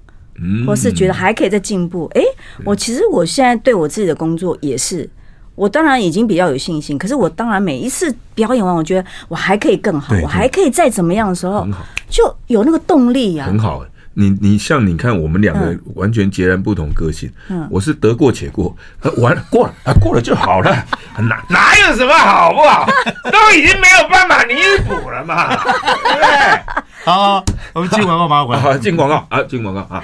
[0.67, 2.23] 或是觉得还可以再进步，哎，
[2.65, 5.09] 我其实我现在对我自己的工作也是，
[5.55, 6.99] 我当然已经比较有信心。
[6.99, 11.67] 可是我当然每一次表演完，我觉得我还可以更好，我还可以再怎么样的时候，
[12.09, 13.47] 就有那个动力呀。
[13.47, 17.31] 很好，你你像你看，我们两个完全截然不同个性。
[17.49, 18.75] 嗯，我是得过且过，
[19.19, 20.71] 完了过了啊，过了就好了，
[21.19, 22.87] 哪哪有什么好不好？
[23.31, 24.55] 都已经没有办法弥
[24.89, 26.85] 补了嘛，对不对？
[27.05, 28.61] 好，我们进广告，马上回来。
[28.61, 30.03] 好，进广告啊，进广告啊。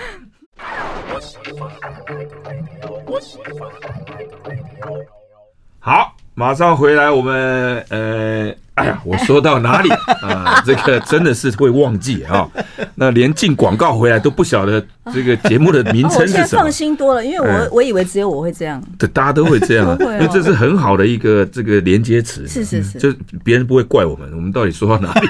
[5.79, 7.11] 好，马上回来。
[7.11, 9.91] 我们呃，哎呀，我说到哪里
[10.25, 10.63] 啊？
[10.65, 12.49] 这个真的是会忘记啊。
[12.95, 16.43] 那连进广告回来都不晓得这个节目的名称是什么。
[16.43, 18.83] 我现在放心多了，因为我我以为只有我会这样。
[18.99, 22.49] 对，大家都会这样啊， 因为这是很好的一个这个连接词。
[22.49, 23.13] 是是是，就
[23.45, 25.29] 别人不会怪我们，我们到底说到哪里？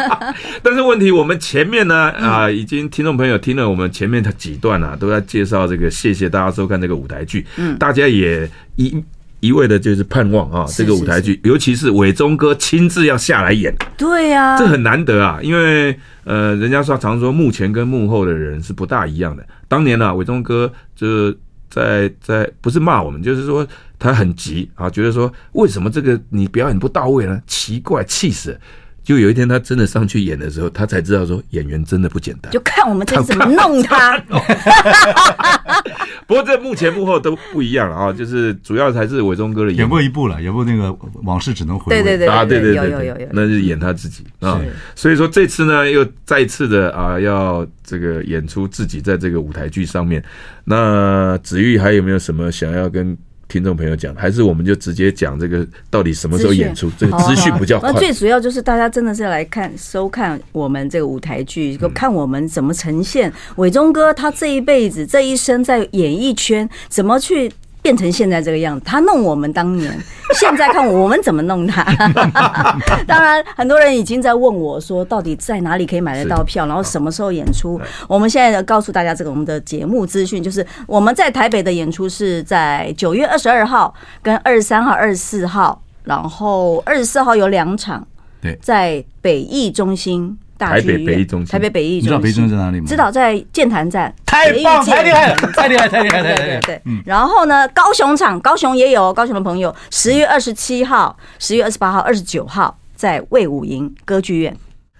[0.64, 5.90] 但是问题，我们前面呢啊，已经听众朋友听了我们前面的几段啊，都在介绍这个。
[5.90, 9.04] 谢谢大家收看这个舞台剧，嗯，大家也一。
[9.46, 15.38] 一味的就是盼望啊，这个舞台剧，尤其是伟忠哥亲自要下来演，对呀，这很难得啊。
[15.42, 19.46] 因为呃，人家说常说幕前跟幕后的人是不大一样的。
[19.68, 21.32] 当年呢，伟忠哥就
[21.70, 23.66] 在在不是骂我们，就是说
[23.98, 27.40] 他很急啊，觉得说为什么这个你表演不到位呢？
[27.46, 28.58] 奇怪，气死！
[29.06, 32.50] 就有一天他真的上去演的时候，他才知道说演员真的不简单。
[32.50, 34.18] 就看我们这怎么弄他。
[36.26, 39.78] 不过这幕前幕后都不一样了啊，就是主要还是伟忠哥的演。
[39.78, 40.92] 演过一部了，演过那个
[41.22, 42.02] 往事只能回味。
[42.02, 44.60] 对对对啊，对对对，有有有有，那是演他自己啊。
[44.96, 50.20] 所以说这次呢，又再次的啊，要这个演出自己在这个舞台剧上面。
[50.64, 53.16] 那子玉还有没有什么想要跟？
[53.48, 56.90] 听众朋友讲，还是我们就直接讲这个到底什么时候演出？
[56.98, 57.92] 这个资讯比较快。
[57.92, 67.50] 那最主要就是大家真的是来看收看我们这个舞台剧，看我们怎么呈现伟忠哥他这一辈子这一生在演艺圈怎么去
[67.86, 68.84] 变成现在这个样子。
[68.84, 69.96] 他弄我们当年，
[70.34, 71.84] 现在看我们怎么弄他。
[73.06, 77.80] 当然，很多人已经在问我说，到底在哪里可以买得到票，然后什么时候演出？
[78.08, 88.04] 我们现在告诉大家这个我们的节目资讯，就是我们在台北的演出是在九月二十二号、跟二十三号、二十四号，然后二十四号有两场，
[88.40, 90.36] 对，在北艺中心。
[90.58, 92.86] 台北北艺中心，台北北艺中心，你知道北艺中心在哪里吗？
[92.88, 94.14] 知道在剑潭站。
[94.24, 96.60] 太棒，太厉害了，太厉害，太厉害，太厉害。
[96.60, 96.82] 对对。
[97.04, 104.56] 然后呢，高雄场，高雄也有高雄的朋友，十月二十七号、十月二十八号、二十九号在魏武营歌剧院。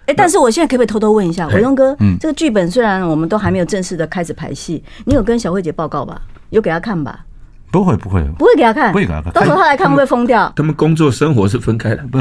[0.07, 6.23] 哎，但是我现在可不可以偷偷问一下，伟东哥，这个剧本虽然我们都还没有正式的开始排戏，你有跟小慧姐报告吧？
[6.51, 7.25] 有给她看吧？
[7.71, 9.33] 不会，不会，不会给她看，不会给她看。
[9.33, 10.51] 到时候她来看会不会疯掉？
[10.57, 12.19] 他们工作生活是分开的，不，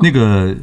[0.00, 0.54] 那个。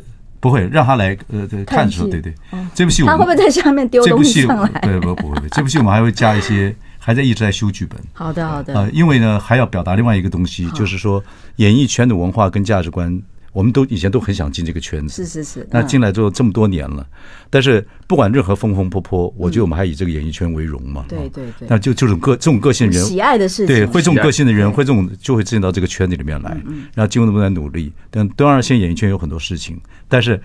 [0.46, 2.32] 不会让他来呃看的时候，对对，
[2.76, 4.80] 这部戏他会不会在下面丢东西上来？
[4.82, 8.00] 对不不会，这部戏我们还会加一些，还在一直在修剧本。
[8.14, 8.76] 好的好的。
[8.76, 11.24] 呃，因为呢还要表达另外一个东西，就是说
[11.56, 13.20] 演艺圈的文化跟价值观。
[13.56, 15.68] 我们都以前都很想进这个圈子，是是是。
[15.72, 17.08] 那进来之后这么多年了，
[17.50, 21.06] 但是不管任何风风波波，我觉得我们还以这个演艺圈为荣嘛。
[21.08, 21.66] 对对对。
[21.70, 26.52] 那就这种个这种个性人，喜爱的事情，对，会这种个性的人，会这种就会进到这个圈子里面来，
[26.94, 27.94] 然后经过那么多年努力。
[28.12, 29.80] 但当然，现在演艺圈有很多事情，
[30.10, 30.38] 但是。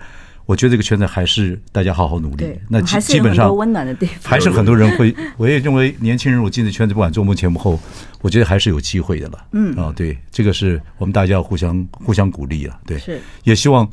[0.51, 2.45] 我觉得这个圈子还是大家好好努力。
[2.67, 5.15] 那基基本上温暖的地方，还是很多人会。
[5.37, 7.79] 我也认为年轻人，我进这圈子，不管做幕前幕后，
[8.19, 9.45] 我觉得还是有机会的了。
[9.53, 12.77] 嗯啊，对，这个是我们大家要互相互相鼓励啊。
[12.85, 13.89] 对，是也希望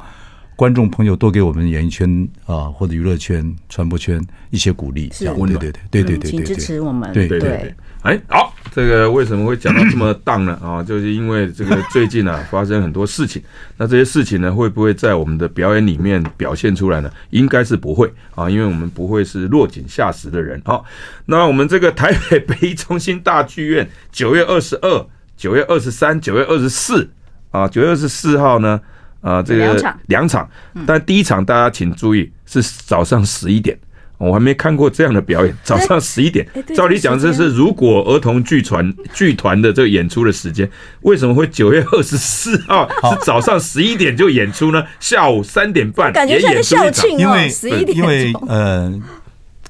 [0.57, 5.13] 观众朋友多给我们演艺圈啊或者娱乐圈、传播圈一些鼓励。
[5.13, 7.13] 是，对对对对对对，请支持我们。
[7.13, 7.73] 对对对。
[8.03, 10.57] 哎，好，这个为什么会讲到这么荡呢？
[10.63, 13.43] 啊，就是因为这个最近啊发生很多事情，
[13.77, 17.11] 那这些事情呢会不会在我们的表演里面表现出来呢？
[17.31, 20.63] 应该是不会啊，因为我们不会是落井下石的人。
[20.65, 20.85] 好，
[21.27, 27.11] 那我们这个台北北艺中心大剧院九月二十二、九月二十三、九月二十四
[27.51, 28.81] 啊，九月二十四号呢，
[29.21, 30.51] 啊，这个两场，两场，
[30.87, 33.77] 但第一场大家请注意是早上十一点。
[34.19, 36.47] 我还没看过这样的表演，早上十一点。
[36.75, 40.69] 照理讲，这是如果儿童剧团剧团的这个演出的时间，
[41.03, 44.85] 为什么会九月二十四号是早上十一点就演出呢？
[44.99, 47.51] 下午三点半也演出一场，因为
[47.95, 48.93] 因为呃，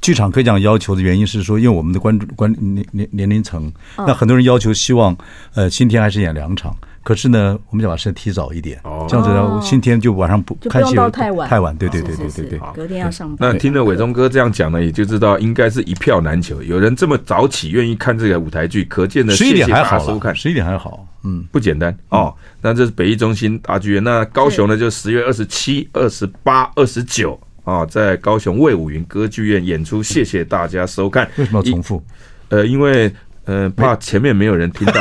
[0.00, 5.16] 剧场可以讲要求的原因是说，因为我们的观众观年年年龄层，那很多人要求希望
[5.54, 6.74] 呃，今天还是演两场。
[7.08, 8.78] 可是呢，我们就把时间提早一点，
[9.08, 12.60] 这样子呢，今天就晚上不看戏太晚，太晚，对对对对对对。
[12.74, 13.50] 隔天要上班。
[13.50, 22.34] 那听了伟忠哥这样讲呢，也就知道应该是一票难求，有人这么早起愿意看这个舞台剧，可见的十一点还好收看，十一点还好，嗯，不简单哦。
[22.60, 30.02] 那这是北艺中心大剧院，那高雄呢，就十月二十七、二十八、二十九啊，在高雄魏武云歌剧院演出。
[30.02, 31.26] 谢谢大家收看。
[31.38, 32.04] 为什么要重复？
[32.50, 33.10] 呃，因为
[33.46, 35.00] 呃，怕前面没有人听到。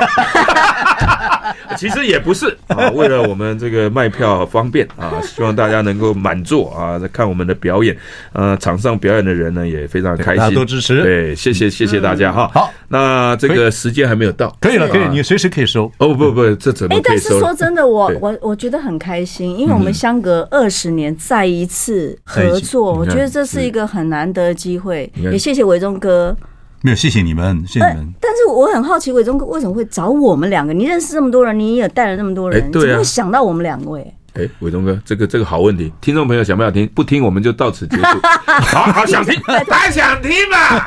[1.77, 7.95] 其实也不是啊，为了我们这个卖票方便啊，希望大家能够满座啊，在看我们的表演。
[8.33, 11.01] 呃，场上表演的人呢也非常开心，多支持。
[11.01, 12.49] 对，谢谢谢谢大家哈。
[12.53, 15.91] 好，那这个时间还没有到，可以了，可以，你随时可以收。
[15.97, 17.35] 哦不不，这怎么可以收？
[17.35, 25.11] 哎，但是说真的，我我我觉得很开心，因为我们相隔二十年再一次合作，我觉得这是一个很难得的机会。
[25.15, 26.35] 也谢谢伟忠哥。
[26.81, 28.13] 没有，谢谢你们，谢谢你们。
[28.21, 30.73] 但是我很好奇，伟忠哥为什么会找我们两个？
[30.73, 34.13] 你认识这么多人，你也带了那么多人，怎么会想到我们两位？
[34.33, 36.87] 哎，伟忠哥，这个这个好问题，听众朋友想不想听？
[36.93, 38.03] 不听我们就到此结束。
[38.45, 40.79] 好好想听，还想听嘛？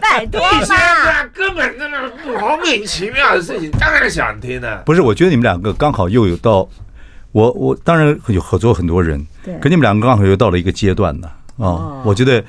[0.00, 1.22] 拜托嘛！
[1.34, 4.82] 根本真的莫名其妙的事情，当然想听了。
[4.86, 6.66] 不是，我觉得你们两个刚好又有到
[7.32, 11.28] 我我当然有合作很多人，对，可你们两个刚好又到了一个阶段呢。
[11.58, 12.42] 啊，我觉得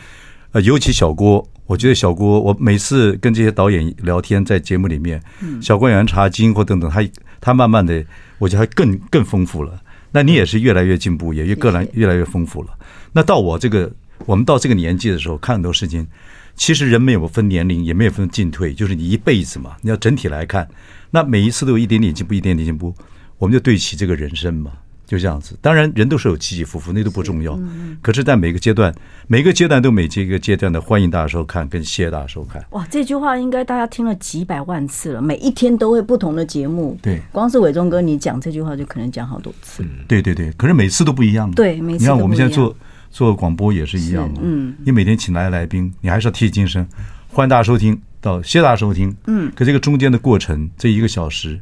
[0.54, 1.46] 呃，尤其小郭。
[1.68, 5.22] 我觉得小郭，我每次跟这些导演聊天，在节目里面，
[5.62, 7.08] 小郭演员茶金或等等，他
[7.40, 8.04] 他慢慢的，
[8.40, 9.80] 我觉得他更更丰富了。
[10.12, 12.70] 那你也是越来越进步，也越个人越来越丰富了。
[13.12, 13.92] 那到我这个，
[14.26, 16.08] 我们到这个年纪的时候，看很多事情，
[16.56, 19.76] 其实人没有分年龄，也没有分进退，就是你一辈子嘛。
[19.82, 20.68] 你要整体来看，
[21.12, 22.96] 那每一次都有一点点进步，一点点进步，
[23.38, 24.72] 我们就对齐这个人生嘛。
[25.08, 27.58] 就这样子，当然人都是有起起伏伏，那都不重要。
[28.02, 28.94] 可是，在每个阶段，
[29.28, 32.62] 每个阶段都每这个阶段的欢迎大家收看，跟谢谢大家收看。
[32.72, 37.00] 哇，这句话应该大家听了几百万次了，每一天都会不同的节目。
[37.02, 39.82] 对，光是伟忠哥你讲这句话就可能讲好多次。
[40.10, 41.50] 对对对，可是每次都不一样。
[41.52, 42.00] 对，每次。
[42.00, 42.76] 你看我们现在做
[43.10, 44.42] 做广播也是一样嘛。
[44.44, 44.76] 嗯。
[44.84, 46.86] 你每天请来的来宾，你还是要提起精神，
[47.30, 49.16] 欢迎大家收听到谢谢大家收听。
[49.28, 49.50] 嗯。
[49.56, 51.58] 可这个中间的过程，这一个小时，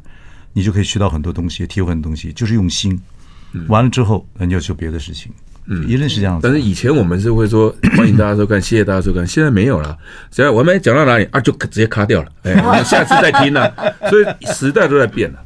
[0.52, 3.00] 你就可以学到很多东西，体会很多东西，就是用心。
[3.68, 5.32] 完了之后，那你就做别的事情。
[5.68, 6.46] 嗯，一定是这样子。
[6.46, 9.96] 但是以前我们是会说 欢迎大家收看，谢谢大家收看，现在没有了。
[10.30, 12.28] 只要我们讲到哪里啊，就直接卡掉了。
[12.44, 13.72] 哎，我们下次再听了。
[14.08, 15.38] 所以时代都在变了。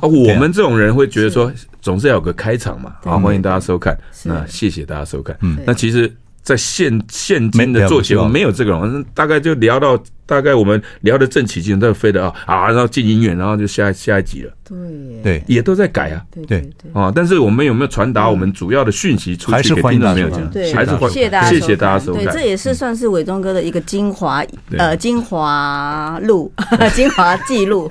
[0.00, 1.52] 啊，我们这种人会觉得说，
[1.82, 2.94] 总是要有个开场嘛。
[3.04, 3.94] 啊，欢迎大家收看，
[4.24, 5.36] 那谢谢大家收看。
[5.42, 6.10] 嗯，那其实，
[6.46, 10.00] 在现现今的做节目没有这个人，大概就聊到。
[10.28, 14.52] 大概我们聊的正起劲，都飞的啊啊，然后进音乐，然后就下下一集了。
[14.68, 14.76] 对
[15.22, 16.20] 对，也都在改啊。
[16.32, 20.50] 对对啊，但是我们有没有传达我们主要的讯息出去给听众朋友讲？
[20.50, 21.08] 对，还是欢迎，
[21.48, 22.24] 谢谢大家收看。
[22.24, 24.44] 对，这也是算是伟忠哥的一个精华，
[24.76, 26.52] 呃，精华录，
[26.92, 27.88] 精华记录。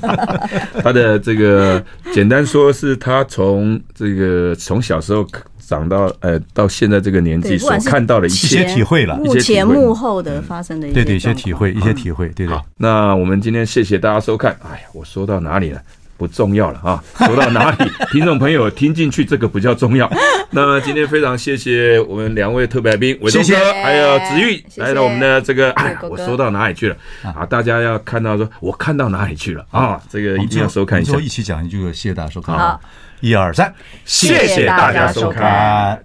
[0.82, 5.26] 他的这个简单说是他从这个从小时候。
[5.70, 12.58] 长到呃，到现在这个年纪所看到的一些体会了，目前幕后的发生的一些对对一些体会，一些体会，对对。
[12.76, 14.50] 那我们今天谢谢大家收看。
[14.68, 15.80] 哎呀，我说到哪里了？
[16.18, 17.02] 不重要了啊！
[17.16, 20.10] 说到哪里， 听众朋友听进去，这个比较重要。
[20.50, 25.70] 那么今天非常谢谢我们两位特别来宾，伟东哥还有子玉来到我们的这个。
[25.72, 27.46] 哎呀，我说到哪里去了啊？
[27.46, 29.98] 大家要看到说，我看到哪里去了啊？
[30.10, 31.16] 这个一定要收看一下。
[31.16, 32.78] 一起讲一句，谢谢大家收看。
[33.20, 33.72] 一二三，
[34.04, 36.02] 谢谢大家收看。